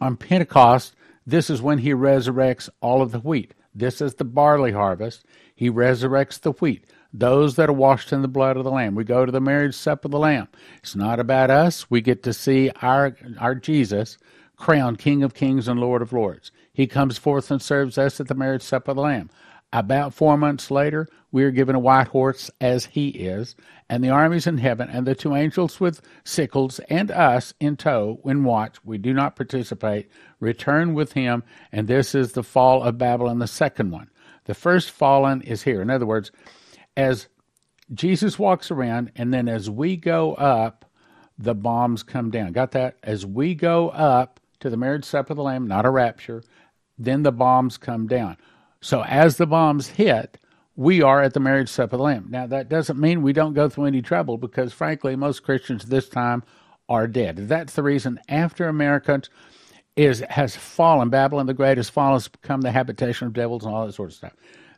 on 0.00 0.16
Pentecost, 0.16 0.94
this 1.26 1.50
is 1.50 1.62
when 1.62 1.78
he 1.78 1.90
resurrects 1.90 2.68
all 2.80 3.02
of 3.02 3.12
the 3.12 3.20
wheat. 3.20 3.54
This 3.74 4.00
is 4.00 4.14
the 4.14 4.24
barley 4.24 4.72
harvest. 4.72 5.24
He 5.54 5.70
resurrects 5.70 6.40
the 6.40 6.52
wheat. 6.52 6.84
Those 7.12 7.56
that 7.56 7.68
are 7.68 7.74
washed 7.74 8.12
in 8.12 8.22
the 8.22 8.28
blood 8.28 8.56
of 8.56 8.64
the 8.64 8.70
Lamb. 8.70 8.94
We 8.94 9.04
go 9.04 9.24
to 9.26 9.32
the 9.32 9.40
marriage 9.40 9.74
supper 9.74 10.06
of 10.06 10.12
the 10.12 10.18
Lamb. 10.18 10.48
It's 10.78 10.96
not 10.96 11.20
about 11.20 11.50
us. 11.50 11.90
We 11.90 12.00
get 12.00 12.22
to 12.24 12.32
see 12.32 12.70
our 12.80 13.16
our 13.38 13.54
Jesus 13.54 14.18
crowned 14.56 14.98
King 14.98 15.22
of 15.22 15.34
Kings 15.34 15.68
and 15.68 15.78
Lord 15.78 16.02
of 16.02 16.12
Lords. 16.12 16.52
He 16.72 16.86
comes 16.86 17.18
forth 17.18 17.50
and 17.50 17.60
serves 17.60 17.98
us 17.98 18.20
at 18.20 18.28
the 18.28 18.34
marriage 18.34 18.62
supper 18.62 18.92
of 18.92 18.96
the 18.96 19.02
Lamb. 19.02 19.30
About 19.72 20.12
four 20.12 20.36
months 20.36 20.70
later, 20.70 21.08
we 21.30 21.44
are 21.44 21.50
given 21.50 21.74
a 21.74 21.80
white 21.80 22.08
horse 22.08 22.50
as 22.60 22.86
he 22.86 23.08
is, 23.08 23.56
and 23.88 24.04
the 24.04 24.10
armies 24.10 24.46
in 24.46 24.58
heaven, 24.58 24.90
and 24.90 25.06
the 25.06 25.14
two 25.14 25.34
angels 25.34 25.80
with 25.80 26.02
sickles, 26.24 26.78
and 26.90 27.10
us 27.10 27.54
in 27.58 27.76
tow, 27.76 28.18
when 28.22 28.44
watch, 28.44 28.76
we 28.84 28.98
do 28.98 29.14
not 29.14 29.34
participate, 29.34 30.10
return 30.40 30.92
with 30.92 31.14
him, 31.14 31.42
and 31.72 31.88
this 31.88 32.14
is 32.14 32.32
the 32.32 32.42
fall 32.42 32.82
of 32.82 32.98
Babylon, 32.98 33.38
the 33.38 33.46
second 33.46 33.90
one. 33.90 34.10
The 34.44 34.54
first 34.54 34.90
fallen 34.90 35.40
is 35.40 35.62
here. 35.62 35.80
In 35.80 35.88
other 35.88 36.06
words, 36.06 36.30
as 36.96 37.28
Jesus 37.94 38.38
walks 38.38 38.70
around, 38.70 39.10
and 39.16 39.32
then 39.32 39.48
as 39.48 39.70
we 39.70 39.96
go 39.96 40.34
up, 40.34 40.84
the 41.38 41.54
bombs 41.54 42.02
come 42.02 42.30
down. 42.30 42.52
Got 42.52 42.72
that? 42.72 42.98
As 43.02 43.24
we 43.24 43.54
go 43.54 43.88
up 43.88 44.38
to 44.60 44.68
the 44.68 44.76
marriage 44.76 45.04
supper 45.04 45.32
of 45.32 45.38
the 45.38 45.42
Lamb, 45.42 45.66
not 45.66 45.86
a 45.86 45.90
rapture, 45.90 46.42
then 46.98 47.22
the 47.22 47.32
bombs 47.32 47.78
come 47.78 48.06
down. 48.06 48.36
So 48.82 49.04
as 49.04 49.36
the 49.36 49.46
bombs 49.46 49.86
hit, 49.86 50.38
we 50.74 51.02
are 51.02 51.22
at 51.22 51.34
the 51.34 51.40
marriage 51.40 51.68
supper 51.68 51.94
of 51.94 51.98
the 51.98 52.04
Lamb. 52.04 52.26
Now, 52.28 52.46
that 52.48 52.68
doesn't 52.68 52.98
mean 52.98 53.22
we 53.22 53.32
don't 53.32 53.54
go 53.54 53.68
through 53.68 53.86
any 53.86 54.02
trouble 54.02 54.36
because, 54.36 54.72
frankly, 54.72 55.14
most 55.14 55.44
Christians 55.44 55.84
this 55.84 56.08
time 56.08 56.42
are 56.88 57.06
dead. 57.06 57.48
That's 57.48 57.74
the 57.74 57.82
reason 57.82 58.18
after 58.28 58.66
America 58.66 59.22
is 59.94 60.20
has 60.30 60.56
fallen, 60.56 61.10
Babylon 61.10 61.46
the 61.46 61.54
Great 61.54 61.76
has 61.76 61.90
fallen, 61.90 62.14
has 62.14 62.28
become 62.28 62.62
the 62.62 62.72
habitation 62.72 63.26
of 63.26 63.34
devils 63.34 63.64
and 63.64 63.74
all 63.74 63.86
that 63.86 63.92
sort 63.92 64.10
of 64.10 64.16
stuff. 64.16 64.32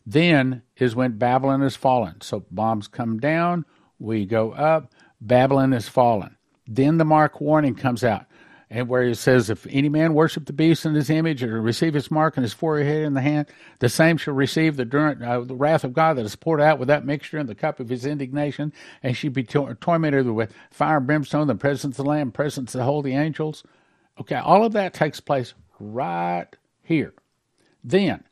Then 0.05 0.63
is 0.77 0.95
when 0.95 1.17
Babylon 1.17 1.63
has 1.63 1.77
fallen. 1.77 2.21
So 2.21 2.45
bombs 2.51 2.89
come 2.89 3.19
down, 3.19 3.65
we 3.99 4.27
go 4.27 4.53
up, 4.53 4.93
Babylon 5.21 5.73
has 5.73 5.89
fallen. 5.89 6.37
Then 6.67 6.99
the 6.99 7.05
mark 7.05 7.41
warning 7.41 7.75
comes 7.75 8.05
out 8.05 8.27
and 8.75 8.89
where 8.89 9.05
it 9.05 9.17
says, 9.17 9.51
If 9.51 9.69
any 9.71 9.89
man 9.89 10.15
worship 10.15 10.47
the 10.47 10.53
beast 10.53 10.85
in 10.85 10.95
his 10.95 11.09
image 11.09 11.45
or 11.45 11.63
receive 11.63 11.95
his 11.95 12.11
mark 12.11 12.37
in 12.37 12.43
his 12.43 12.53
forehead 12.53 12.97
and 12.97 13.07
in 13.07 13.15
the 13.15 13.21
hand, 13.21 13.47
the 13.79 13.89
same 13.89 14.17
shall 14.17 14.35
receive 14.35 14.77
the, 14.77 14.83
uh, 15.25 15.45
the 15.45 15.55
wrath 15.55 15.85
of 15.85 15.95
God 15.95 16.15
that 16.15 16.25
is 16.25 16.35
poured 16.35 16.61
out 16.61 16.81
with 16.81 16.89
that 16.89 17.07
mixture 17.07 17.39
in 17.39 17.47
the 17.47 17.55
cup 17.55 17.79
of 17.79 17.89
his 17.89 18.05
indignation, 18.05 18.73
and 19.01 19.17
she 19.17 19.29
be 19.29 19.45
to- 19.45 19.77
tormented 19.81 20.29
with 20.29 20.53
fire 20.73 20.97
and 20.97 21.07
brimstone, 21.07 21.47
the 21.47 21.55
presence 21.55 22.01
of 22.01 22.05
the 22.05 22.11
Lamb, 22.11 22.33
presence 22.33 22.75
of 22.75 22.81
the 22.81 22.85
holy 22.85 23.15
angels. 23.15 23.63
Okay, 24.21 24.35
all 24.35 24.65
of 24.65 24.73
that 24.73 24.93
takes 24.93 25.21
place 25.21 25.55
right 25.79 26.49
here. 26.83 27.15
Then, 27.85 28.25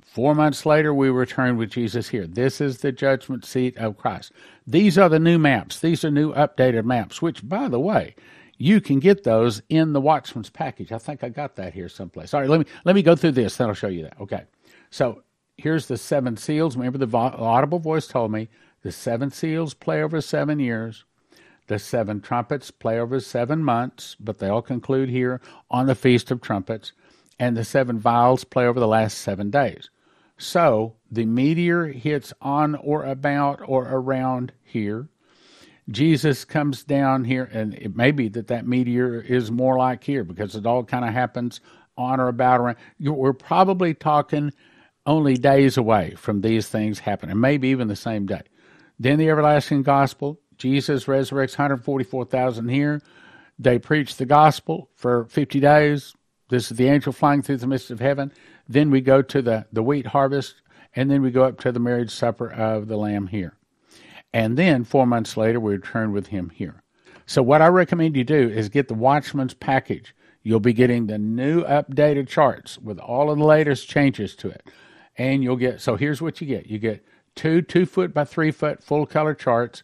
four 0.00 0.36
months 0.36 0.64
later, 0.64 0.94
we 0.94 1.10
return 1.10 1.56
with 1.56 1.70
Jesus 1.70 2.10
here. 2.10 2.28
This 2.28 2.60
is 2.60 2.78
the 2.78 2.92
judgment 2.92 3.44
seat 3.44 3.76
of 3.78 3.96
Christ. 3.96 4.30
These 4.64 4.96
are 4.96 5.08
the 5.08 5.18
new 5.18 5.40
maps. 5.40 5.80
These 5.80 6.04
are 6.04 6.10
new 6.12 6.32
updated 6.34 6.84
maps, 6.84 7.20
which, 7.20 7.48
by 7.48 7.66
the 7.66 7.80
way, 7.80 8.14
you 8.58 8.80
can 8.80 8.98
get 8.98 9.24
those 9.24 9.62
in 9.68 9.92
the 9.92 10.00
Watchman's 10.00 10.50
package. 10.50 10.92
I 10.92 10.98
think 10.98 11.22
I 11.22 11.28
got 11.28 11.56
that 11.56 11.74
here 11.74 11.88
someplace. 11.88 12.32
All 12.32 12.40
right, 12.40 12.48
let 12.48 12.60
me 12.60 12.66
let 12.84 12.94
me 12.94 13.02
go 13.02 13.16
through 13.16 13.32
this. 13.32 13.56
That'll 13.56 13.74
show 13.74 13.88
you 13.88 14.02
that. 14.02 14.20
Okay, 14.20 14.44
so 14.90 15.22
here's 15.56 15.86
the 15.86 15.96
seven 15.96 16.36
seals. 16.36 16.76
Remember, 16.76 16.98
the 16.98 17.16
audible 17.16 17.78
voice 17.78 18.06
told 18.06 18.32
me 18.32 18.48
the 18.82 18.92
seven 18.92 19.30
seals 19.30 19.74
play 19.74 20.02
over 20.02 20.20
seven 20.20 20.58
years. 20.58 21.04
The 21.66 21.78
seven 21.78 22.20
trumpets 22.20 22.70
play 22.70 23.00
over 23.00 23.18
seven 23.18 23.64
months, 23.64 24.16
but 24.20 24.38
they 24.38 24.48
all 24.48 24.62
conclude 24.62 25.08
here 25.08 25.40
on 25.70 25.86
the 25.86 25.96
Feast 25.96 26.30
of 26.30 26.40
Trumpets. 26.40 26.92
And 27.38 27.56
the 27.56 27.64
seven 27.64 27.98
vials 27.98 28.44
play 28.44 28.66
over 28.66 28.78
the 28.78 28.86
last 28.86 29.18
seven 29.18 29.50
days. 29.50 29.90
So 30.38 30.94
the 31.10 31.24
meteor 31.24 31.86
hits 31.86 32.32
on 32.40 32.76
or 32.76 33.04
about 33.04 33.60
or 33.66 33.84
around 33.88 34.52
here. 34.62 35.08
Jesus 35.90 36.44
comes 36.44 36.82
down 36.82 37.24
here, 37.24 37.48
and 37.52 37.74
it 37.74 37.94
may 37.94 38.10
be 38.10 38.28
that 38.30 38.48
that 38.48 38.66
meteor 38.66 39.20
is 39.20 39.50
more 39.50 39.78
like 39.78 40.02
here 40.02 40.24
because 40.24 40.56
it 40.56 40.66
all 40.66 40.82
kind 40.82 41.04
of 41.04 41.12
happens 41.12 41.60
on 41.96 42.20
or 42.20 42.28
about 42.28 42.60
around. 42.60 42.76
We're 42.98 43.32
probably 43.32 43.94
talking 43.94 44.52
only 45.06 45.36
days 45.36 45.76
away 45.76 46.14
from 46.16 46.40
these 46.40 46.68
things 46.68 46.98
happening, 46.98 47.38
maybe 47.38 47.68
even 47.68 47.86
the 47.86 47.96
same 47.96 48.26
day. 48.26 48.42
Then 48.98 49.18
the 49.18 49.28
everlasting 49.28 49.82
gospel. 49.82 50.40
Jesus 50.58 51.04
resurrects 51.04 51.58
144,000 51.58 52.68
here. 52.68 53.00
They 53.58 53.78
preach 53.78 54.16
the 54.16 54.26
gospel 54.26 54.88
for 54.94 55.26
50 55.26 55.60
days. 55.60 56.14
This 56.48 56.70
is 56.70 56.76
the 56.76 56.88
angel 56.88 57.12
flying 57.12 57.42
through 57.42 57.58
the 57.58 57.66
midst 57.66 57.90
of 57.90 58.00
heaven. 58.00 58.32
Then 58.68 58.90
we 58.90 59.00
go 59.00 59.22
to 59.22 59.42
the, 59.42 59.66
the 59.72 59.82
wheat 59.82 60.06
harvest, 60.06 60.62
and 60.94 61.10
then 61.10 61.22
we 61.22 61.30
go 61.30 61.44
up 61.44 61.60
to 61.60 61.72
the 61.72 61.80
marriage 61.80 62.10
supper 62.10 62.50
of 62.50 62.88
the 62.88 62.96
Lamb 62.96 63.28
here. 63.28 63.54
And 64.36 64.58
then 64.58 64.84
four 64.84 65.06
months 65.06 65.38
later, 65.38 65.58
we 65.58 65.72
return 65.72 66.12
with 66.12 66.26
him 66.26 66.50
here. 66.50 66.82
So, 67.24 67.42
what 67.42 67.62
I 67.62 67.68
recommend 67.68 68.18
you 68.18 68.22
do 68.22 68.50
is 68.50 68.68
get 68.68 68.86
the 68.86 68.92
Watchman's 68.92 69.54
package. 69.54 70.14
You'll 70.42 70.60
be 70.60 70.74
getting 70.74 71.06
the 71.06 71.16
new 71.16 71.64
updated 71.64 72.28
charts 72.28 72.76
with 72.76 72.98
all 72.98 73.30
of 73.30 73.38
the 73.38 73.44
latest 73.46 73.88
changes 73.88 74.36
to 74.36 74.50
it. 74.50 74.68
And 75.16 75.42
you'll 75.42 75.56
get, 75.56 75.80
so 75.80 75.96
here's 75.96 76.20
what 76.20 76.38
you 76.42 76.46
get 76.46 76.66
you 76.66 76.78
get 76.78 77.02
two 77.34 77.62
two 77.62 77.86
foot 77.86 78.12
by 78.12 78.26
three 78.26 78.50
foot 78.50 78.84
full 78.84 79.06
color 79.06 79.32
charts. 79.32 79.82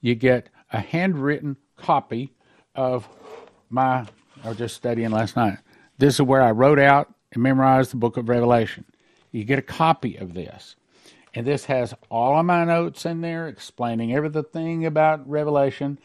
You 0.00 0.16
get 0.16 0.48
a 0.72 0.80
handwritten 0.80 1.56
copy 1.76 2.32
of 2.74 3.08
my, 3.70 4.08
I 4.42 4.48
was 4.48 4.58
just 4.58 4.74
studying 4.74 5.12
last 5.12 5.36
night. 5.36 5.58
This 5.98 6.14
is 6.14 6.22
where 6.22 6.42
I 6.42 6.50
wrote 6.50 6.80
out 6.80 7.14
and 7.30 7.40
memorized 7.40 7.92
the 7.92 7.98
book 7.98 8.16
of 8.16 8.28
Revelation. 8.28 8.84
You 9.30 9.44
get 9.44 9.60
a 9.60 9.62
copy 9.62 10.16
of 10.16 10.34
this. 10.34 10.74
And 11.34 11.46
this 11.46 11.64
has 11.66 11.94
all 12.10 12.38
of 12.38 12.44
my 12.44 12.64
notes 12.64 13.06
in 13.06 13.22
there 13.22 13.48
explaining 13.48 14.14
everything 14.14 14.84
about 14.84 15.28
Revelation. 15.28 15.98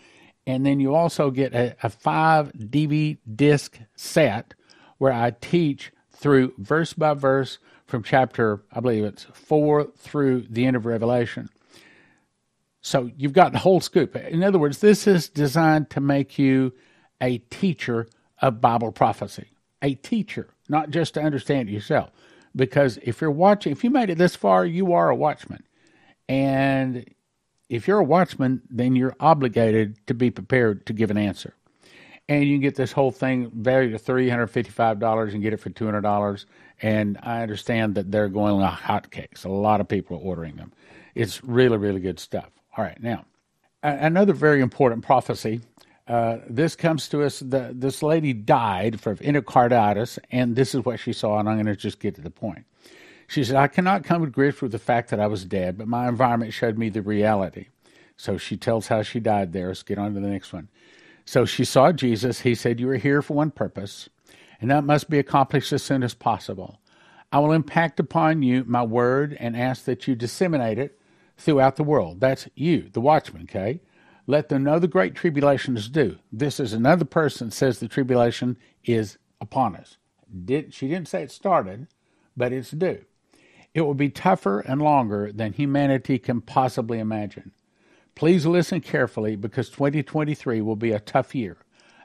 And 0.46 0.66
then 0.66 0.80
you 0.80 0.96
also 0.96 1.32
get 1.32 1.54
a, 1.54 1.76
a 1.84 1.90
five 1.90 2.54
DVD 2.54 3.18
disc 3.36 3.78
set 3.96 4.54
where 4.98 5.12
I 5.12 5.32
teach 5.42 5.92
through 6.12 6.54
verse 6.58 6.94
by 6.94 7.14
verse 7.14 7.60
from 7.86 8.04
chapter, 8.04 8.64
I 8.72 8.80
believe 8.80 9.04
it's 9.04 9.26
four 9.34 9.88
through 9.98 10.46
the 10.50 10.66
end 10.66 10.76
of 10.76 10.86
Revelation. 10.86 11.50
So 12.82 13.12
you've 13.18 13.34
got 13.34 13.52
the 13.52 13.60
whole 13.60 13.82
scoop. 13.82 14.16
In 14.16 14.44
other 14.44 14.60
words, 14.60 14.80
this 14.80 15.08
is 15.08 15.28
designed 15.28 15.90
to 15.92 16.00
make 16.00 16.40
you 16.40 16.74
a 17.20 17.40
teacher 17.40 18.08
of 18.42 18.62
Bible 18.62 18.92
prophecy, 18.92 19.48
a 19.82 19.96
teacher, 19.96 20.48
not 20.70 20.90
just 20.90 21.16
to 21.16 21.22
understand 21.22 21.68
it 21.68 21.74
yourself 21.74 22.12
because 22.58 23.00
if 23.04 23.22
you're 23.22 23.32
watching, 23.32 23.72
if 23.72 23.84
you 23.84 23.90
made 23.90 24.10
it 24.10 24.18
this 24.18 24.36
far, 24.36 24.66
you 24.66 24.94
are 24.94 25.10
a 25.10 25.16
watchman. 25.16 25.64
And 26.28 27.10
if 27.70 27.88
you're 27.88 28.00
a 28.00 28.04
watchman, 28.04 28.62
then 28.70 28.96
you're 28.96 29.16
obligated 29.20 30.06
to 30.08 30.14
be 30.14 30.32
prepared 30.32 30.86
to 30.88 30.94
give 30.94 31.12
an 31.12 31.18
answer. 31.18 31.54
And 32.30 32.44
you 32.44 32.56
can 32.56 32.62
get 32.62 32.76
this 32.76 32.92
whole 32.92 33.12
thing 33.12 33.52
valued 33.54 33.94
at 33.94 34.04
$355 34.04 35.34
and 35.34 35.42
get 35.42 35.54
it 35.54 35.58
for 35.58 35.70
$200. 35.70 36.46
And 36.82 37.18
I 37.24 37.42
understand 37.42 37.96
that 37.96 38.12
they're 38.12 38.28
going 38.28 38.58
like 38.58 38.80
hotcakes. 38.80 39.46
A 39.46 39.50
lot 39.50 39.80
of 39.80 39.88
people 39.88 40.18
are 40.18 40.22
ordering 40.22 40.58
them. 40.58 40.74
It's 41.16 41.44
really, 41.44 41.78
really 41.78 42.02
good 42.02 42.20
stuff. 42.20 42.50
All 42.76 42.84
right, 42.84 43.02
now, 43.02 43.26
another 43.82 44.34
very 44.34 44.62
important 44.62 45.04
prophecy 45.04 45.62
uh, 46.08 46.40
this 46.50 46.76
comes 46.76 47.10
to 47.10 47.24
us. 47.24 47.40
The, 47.40 47.72
this 47.74 48.02
lady 48.02 48.34
died 48.34 49.00
from 49.00 49.18
endocarditis, 49.18 50.20
and 50.32 50.56
this 50.56 50.74
is 50.74 50.86
what 50.86 51.00
she 51.00 51.14
saw. 51.14 51.40
And 51.40 51.50
I'm 51.50 51.56
going 51.56 51.66
to 51.66 51.76
just 51.76 52.00
get 52.00 52.16
to 52.16 52.22
the 52.22 52.30
point. 52.30 52.66
She 53.28 53.44
said, 53.44 53.58
"I 53.58 53.68
cannot 53.68 54.04
come 54.04 54.24
to 54.24 54.32
grips 54.32 54.62
with 54.62 54.72
the 54.72 54.80
fact 54.80 55.10
that 55.10 55.20
I 55.20 55.28
was 55.28 55.44
dead, 55.44 55.78
but 55.78 55.88
my 55.88 56.08
environment 56.08 56.54
showed 56.54 56.78
me 56.78 56.90
the 56.90 57.02
reality." 57.02 57.68
So 58.16 58.38
she 58.38 58.58
tells 58.58 58.88
how 58.88 59.02
she 59.04 59.20
died. 59.20 59.54
There. 59.54 59.68
Let's 59.68 59.84
get 59.84 59.98
on 59.98 60.14
to 60.14 60.20
the 60.20 60.28
next 60.28 60.54
one. 60.54 60.70
So 61.26 61.46
she 61.46 61.66
saw 61.66 61.92
Jesus. 61.92 62.42
He 62.42 62.56
said, 62.56 62.80
"You 62.80 62.90
are 62.90 62.96
here 62.96 63.22
for 63.22 63.34
one 63.34 63.52
purpose, 63.52 64.10
and 64.62 64.72
that 64.72 64.86
must 64.86 65.10
be 65.10 65.20
accomplished 65.20 65.74
as 65.74 65.84
soon 65.84 66.04
as 66.04 66.14
possible. 66.14 66.80
I 67.32 67.40
will 67.40 67.52
impact 67.52 68.00
upon 68.00 68.42
you 68.44 68.64
my 68.66 68.84
word 68.84 69.36
and 69.40 69.58
ask 69.58 69.84
that 69.86 70.08
you 70.08 70.16
disseminate 70.16 70.80
it 70.80 70.98
throughout 71.38 71.76
the 71.76 71.84
world. 71.84 72.22
That's 72.22 72.48
you, 72.56 72.90
the 72.94 73.02
watchman, 73.02 73.44
okay? 73.44 73.82
Let 74.28 74.50
them 74.50 74.64
know 74.64 74.78
the 74.78 74.88
great 74.88 75.16
tribulation 75.16 75.78
is 75.78 75.90
due. 75.90 76.18
This 76.32 76.60
is 76.60 76.74
another 76.74 77.06
person 77.06 77.50
says 77.50 77.80
the 77.80 77.88
tribulation 77.88 78.58
is 78.84 79.18
upon 79.40 79.76
us. 79.76 79.98
Did 80.46 80.74
she 80.74 80.90
didn't 80.90 81.08
say 81.08 81.24
it 81.24 81.32
started, 81.32 81.88
but 82.36 82.52
it's 82.52 82.72
due. 82.72 83.06
It 83.74 83.82
will 83.82 83.94
be 83.94 84.10
tougher 84.10 84.60
and 84.60 84.82
longer 84.82 85.32
than 85.32 85.54
humanity 85.54 86.20
can 86.20 86.42
possibly 86.42 87.00
imagine. 87.00 87.52
Please 88.16 88.46
listen 88.46 88.82
carefully 88.82 89.36
because 89.36 89.70
2023 89.70 90.62
will 90.62 90.76
be 90.76 90.92
a 90.92 91.00
tough 91.00 91.34
year, 91.34 91.58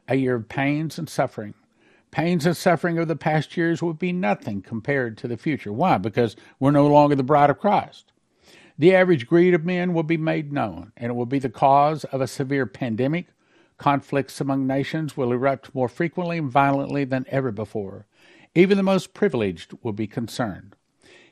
a 0.06 0.14
year 0.14 0.36
of 0.36 0.48
pains 0.48 0.98
and 0.98 1.08
suffering. 1.08 1.54
Pains 2.10 2.44
and 2.44 2.56
suffering 2.56 2.98
of 2.98 3.08
the 3.08 3.16
past 3.16 3.56
years 3.56 3.82
will 3.82 3.94
be 3.94 4.12
nothing 4.12 4.60
compared 4.60 5.16
to 5.18 5.26
the 5.26 5.38
future. 5.38 5.72
Why? 5.72 5.96
Because 5.96 6.36
we're 6.60 6.70
no 6.70 6.86
longer 6.86 7.16
the 7.16 7.22
bride 7.22 7.48
of 7.48 7.58
Christ. 7.58 8.11
The 8.82 8.96
average 8.96 9.28
greed 9.28 9.54
of 9.54 9.64
men 9.64 9.94
will 9.94 10.02
be 10.02 10.16
made 10.16 10.52
known, 10.52 10.90
and 10.96 11.08
it 11.08 11.14
will 11.14 11.24
be 11.24 11.38
the 11.38 11.48
cause 11.48 12.02
of 12.02 12.20
a 12.20 12.26
severe 12.26 12.66
pandemic. 12.66 13.28
Conflicts 13.78 14.40
among 14.40 14.66
nations 14.66 15.16
will 15.16 15.30
erupt 15.30 15.72
more 15.72 15.88
frequently 15.88 16.38
and 16.38 16.50
violently 16.50 17.04
than 17.04 17.24
ever 17.28 17.52
before. 17.52 18.08
Even 18.56 18.76
the 18.76 18.82
most 18.82 19.14
privileged 19.14 19.72
will 19.84 19.92
be 19.92 20.08
concerned. 20.08 20.74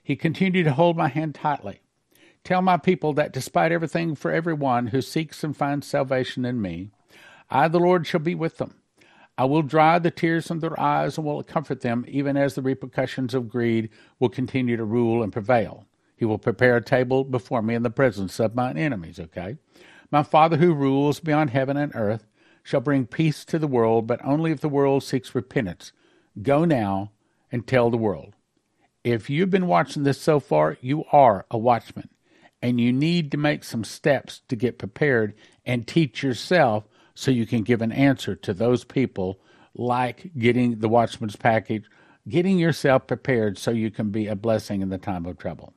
He 0.00 0.14
continued 0.14 0.62
to 0.62 0.74
hold 0.74 0.96
my 0.96 1.08
hand 1.08 1.34
tightly. 1.34 1.80
Tell 2.44 2.62
my 2.62 2.76
people 2.76 3.14
that 3.14 3.32
despite 3.32 3.72
everything 3.72 4.14
for 4.14 4.30
everyone 4.30 4.86
who 4.86 5.02
seeks 5.02 5.42
and 5.42 5.56
finds 5.56 5.88
salvation 5.88 6.44
in 6.44 6.62
me, 6.62 6.92
I, 7.50 7.66
the 7.66 7.80
Lord, 7.80 8.06
shall 8.06 8.20
be 8.20 8.36
with 8.36 8.58
them. 8.58 8.76
I 9.36 9.46
will 9.46 9.62
dry 9.62 9.98
the 9.98 10.12
tears 10.12 10.46
from 10.46 10.60
their 10.60 10.78
eyes 10.78 11.18
and 11.18 11.26
will 11.26 11.42
comfort 11.42 11.80
them, 11.80 12.04
even 12.06 12.36
as 12.36 12.54
the 12.54 12.62
repercussions 12.62 13.34
of 13.34 13.48
greed 13.48 13.90
will 14.20 14.28
continue 14.28 14.76
to 14.76 14.84
rule 14.84 15.20
and 15.20 15.32
prevail. 15.32 15.88
He 16.20 16.26
will 16.26 16.36
prepare 16.36 16.76
a 16.76 16.84
table 16.84 17.24
before 17.24 17.62
me 17.62 17.74
in 17.74 17.82
the 17.82 17.88
presence 17.88 18.38
of 18.38 18.54
mine 18.54 18.76
enemies, 18.76 19.18
okay? 19.18 19.56
My 20.10 20.22
Father 20.22 20.58
who 20.58 20.74
rules 20.74 21.18
beyond 21.18 21.48
heaven 21.48 21.78
and 21.78 21.92
earth 21.94 22.26
shall 22.62 22.82
bring 22.82 23.06
peace 23.06 23.42
to 23.46 23.58
the 23.58 23.66
world, 23.66 24.06
but 24.06 24.22
only 24.22 24.52
if 24.52 24.60
the 24.60 24.68
world 24.68 25.02
seeks 25.02 25.34
repentance. 25.34 25.92
Go 26.42 26.66
now 26.66 27.12
and 27.50 27.66
tell 27.66 27.88
the 27.88 27.96
world. 27.96 28.34
If 29.02 29.30
you've 29.30 29.48
been 29.48 29.66
watching 29.66 30.02
this 30.02 30.20
so 30.20 30.40
far, 30.40 30.76
you 30.82 31.04
are 31.10 31.46
a 31.50 31.56
watchman, 31.56 32.10
and 32.60 32.78
you 32.78 32.92
need 32.92 33.30
to 33.30 33.38
make 33.38 33.64
some 33.64 33.82
steps 33.82 34.42
to 34.48 34.56
get 34.56 34.78
prepared 34.78 35.32
and 35.64 35.86
teach 35.86 36.22
yourself 36.22 36.86
so 37.14 37.30
you 37.30 37.46
can 37.46 37.62
give 37.62 37.80
an 37.80 37.92
answer 37.92 38.36
to 38.36 38.52
those 38.52 38.84
people, 38.84 39.40
like 39.74 40.32
getting 40.36 40.80
the 40.80 40.88
watchman's 40.90 41.36
package, 41.36 41.86
getting 42.28 42.58
yourself 42.58 43.06
prepared 43.06 43.56
so 43.56 43.70
you 43.70 43.90
can 43.90 44.10
be 44.10 44.26
a 44.26 44.36
blessing 44.36 44.82
in 44.82 44.90
the 44.90 44.98
time 44.98 45.24
of 45.24 45.38
trouble. 45.38 45.72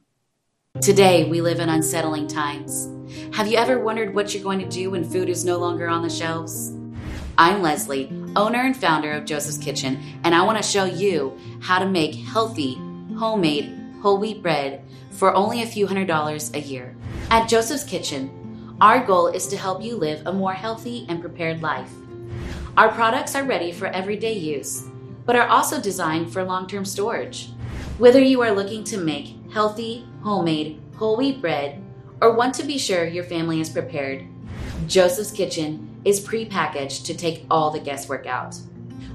Today, 0.82 1.30
we 1.30 1.40
live 1.40 1.60
in 1.60 1.70
unsettling 1.70 2.28
times. 2.28 2.90
Have 3.36 3.48
you 3.48 3.58
ever 3.58 3.80
wondered 3.80 4.16
what 4.16 4.34
you're 4.34 4.42
going 4.42 4.58
to 4.58 4.68
do 4.68 4.90
when 4.90 5.04
food 5.08 5.30
is 5.30 5.46
no 5.46 5.60
longer 5.60 5.88
on 5.88 6.02
the 6.02 6.10
shelves? 6.10 6.74
I'm 7.38 7.62
Leslie, 7.62 8.12
owner 8.36 8.62
and 8.62 8.76
founder 8.76 9.12
of 9.12 9.24
Joseph's 9.24 9.60
Kitchen, 9.60 10.02
and 10.24 10.34
I 10.34 10.42
want 10.42 10.58
to 10.58 10.68
show 10.68 10.86
you 10.86 11.38
how 11.62 11.78
to 11.78 11.86
make 11.86 12.16
healthy, 12.16 12.74
homemade, 13.16 13.72
whole 14.02 14.18
wheat 14.18 14.42
bread 14.42 14.84
for 15.12 15.36
only 15.36 15.62
a 15.62 15.68
few 15.68 15.86
hundred 15.86 16.08
dollars 16.08 16.52
a 16.56 16.60
year. 16.60 16.96
At 17.30 17.48
Joseph's 17.48 17.84
Kitchen, 17.84 18.76
our 18.82 19.06
goal 19.06 19.28
is 19.28 19.48
to 19.50 19.58
help 19.58 19.84
you 19.84 19.96
live 19.96 20.26
a 20.26 20.34
more 20.34 20.54
healthy 20.54 21.06
and 21.08 21.22
prepared 21.22 21.62
life. 21.62 21.92
Our 22.78 22.90
products 22.90 23.36
are 23.36 23.44
ready 23.44 23.72
for 23.72 23.86
everyday 23.86 24.34
use, 24.34 24.86
but 25.28 25.36
are 25.36 25.48
also 25.48 25.80
designed 25.80 26.34
for 26.34 26.44
long 26.44 26.68
term 26.68 26.84
storage. 26.84 27.53
Whether 28.00 28.20
you 28.20 28.42
are 28.42 28.52
looking 28.52 28.84
to 28.86 28.98
make 28.98 29.36
healthy, 29.52 30.08
homemade, 30.24 30.82
whole 30.96 31.16
wheat 31.16 31.40
bread, 31.40 31.80
or 32.22 32.34
want 32.34 32.56
to 32.56 32.64
be 32.64 32.80
sure 32.80 33.06
your 33.06 33.24
family 33.24 33.62
is 33.62 33.70
prepared, 33.70 34.26
Joseph's 34.88 35.30
Kitchen 35.30 36.02
is 36.04 36.20
pre-packaged 36.20 37.06
to 37.06 37.14
take 37.14 37.46
all 37.52 37.70
the 37.70 37.80
guesswork 37.80 38.26
out. 38.26 38.58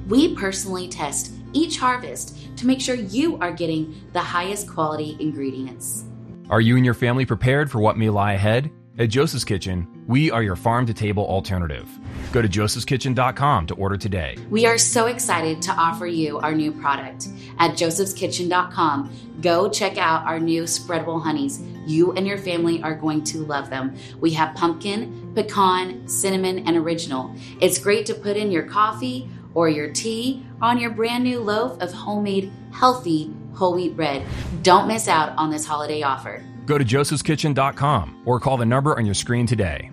We 0.07 0.37
personally 0.37 0.87
test 0.87 1.33
each 1.53 1.79
harvest 1.79 2.39
to 2.57 2.69
make 2.69 2.81
sure 2.81 2.95
you 2.95 3.37
are 3.39 3.51
getting 3.51 4.01
the 4.13 4.21
highest 4.21 4.69
quality 4.69 5.17
ingredients. 5.19 6.05
Are 6.49 6.61
you 6.61 6.77
and 6.77 6.85
your 6.85 6.95
family 6.95 7.27
prepared 7.27 7.73
for 7.73 7.81
what 7.81 7.99
may 7.99 8.11
lie 8.11 8.35
ahead? 8.35 8.71
At 8.99 9.11
Joseph's 9.11 9.45
Kitchen, 9.45 9.87
we 10.09 10.29
are 10.33 10.43
your 10.43 10.57
farm 10.57 10.85
to 10.87 10.93
table 10.93 11.25
alternative. 11.25 11.89
Go 12.33 12.43
to 12.43 12.49
josephskitchen.com 12.49 13.69
to 13.69 13.75
order 13.77 13.97
today. 13.97 14.37
We 14.51 14.67
are 14.67 14.77
so 14.77 15.07
excited 15.07 15.63
to 15.63 15.73
offer 15.73 16.09
you 16.09 16.41
our 16.41 16.53
new 16.53 16.73
product. 16.73 17.29
At 17.61 17.77
josephskitchen.com, 17.77 19.39
go 19.41 19.69
check 19.69 19.99
out 19.99 20.27
our 20.27 20.41
new 20.41 20.65
spreadable 20.65 21.23
honeys. 21.23 21.63
You 21.87 22.11
and 22.15 22.27
your 22.27 22.39
family 22.39 22.83
are 22.83 22.97
going 22.97 23.23
to 23.25 23.45
love 23.45 23.71
them. 23.71 23.97
We 24.19 24.33
have 24.33 24.57
pumpkin, 24.57 25.33
pecan, 25.33 26.09
cinnamon, 26.09 26.67
and 26.67 26.77
original. 26.77 27.33
It's 27.61 27.79
great 27.79 28.05
to 28.07 28.15
put 28.15 28.37
in 28.37 28.51
your 28.51 28.65
coffee 28.65 29.31
or 29.55 29.69
your 29.69 29.93
tea 29.93 30.45
on 30.61 30.77
your 30.77 30.91
brand 30.91 31.23
new 31.23 31.39
loaf 31.39 31.81
of 31.81 31.93
homemade, 31.93 32.51
healthy 32.73 33.33
whole 33.55 33.75
wheat 33.75 33.95
bread. 33.95 34.25
Don't 34.63 34.89
miss 34.89 35.07
out 35.07 35.37
on 35.39 35.51
this 35.51 35.65
holiday 35.65 36.03
offer. 36.03 36.43
Go 36.69 36.77
to 36.77 36.85
josephskitchen.com 36.85 38.25
or 38.27 38.39
call 38.39 38.59
the 38.59 38.67
number 38.67 38.97
on 38.99 39.07
your 39.07 39.15
screen 39.15 39.47
today. 39.47 39.91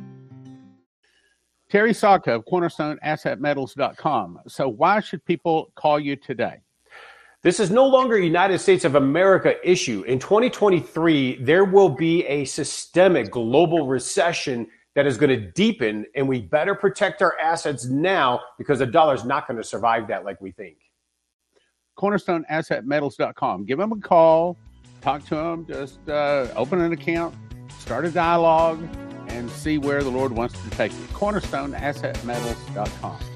Terry 1.69 1.93
Saka 1.93 2.33
of 2.33 2.45
CornerstoneAssetMetals.com. 2.45 4.39
So, 4.49 4.67
why 4.67 4.99
should 4.99 5.23
people 5.23 5.71
call 5.75 6.01
you 6.01 6.17
today? 6.17 6.57
This 7.43 7.61
is 7.61 7.71
no 7.71 7.88
longer 7.88 8.17
a 8.17 8.23
United 8.23 8.59
States 8.59 8.83
of 8.83 8.95
America 8.95 9.55
issue. 9.63 10.01
In 10.01 10.19
2023, 10.19 11.43
there 11.43 11.63
will 11.63 11.88
be 11.88 12.25
a 12.25 12.43
systemic 12.43 13.31
global 13.31 13.88
recession 13.88 14.67
that 14.95 15.07
is 15.07 15.15
going 15.15 15.29
to 15.29 15.51
deepen, 15.51 16.05
and 16.15 16.27
we 16.27 16.41
better 16.41 16.75
protect 16.75 17.21
our 17.21 17.39
assets 17.39 17.85
now 17.85 18.41
because 18.57 18.79
the 18.79 18.85
dollar 18.85 19.15
is 19.15 19.23
not 19.23 19.47
going 19.47 19.57
to 19.57 19.63
survive 19.63 20.09
that 20.09 20.25
like 20.25 20.41
we 20.41 20.51
think. 20.51 20.77
CornerstoneAssetMetals.com. 21.97 23.65
Give 23.65 23.77
them 23.77 23.93
a 23.93 23.99
call 23.99 24.57
talk 25.06 25.24
to 25.24 25.36
them, 25.36 25.65
just 25.68 26.10
uh, 26.10 26.48
open 26.56 26.82
an 26.82 26.91
account, 26.91 27.36
start 27.78 28.06
a 28.06 28.10
dialogue, 28.10 28.84
and 29.28 29.52
see 29.52 29.78
where 29.78 30.02
the 30.02 30.10
Lord 30.10 30.32
wants 30.32 30.60
to 30.63 30.70
take 30.72 30.91
you. 30.94 31.06
CornerstoneAssetMetals.com. 31.13 33.35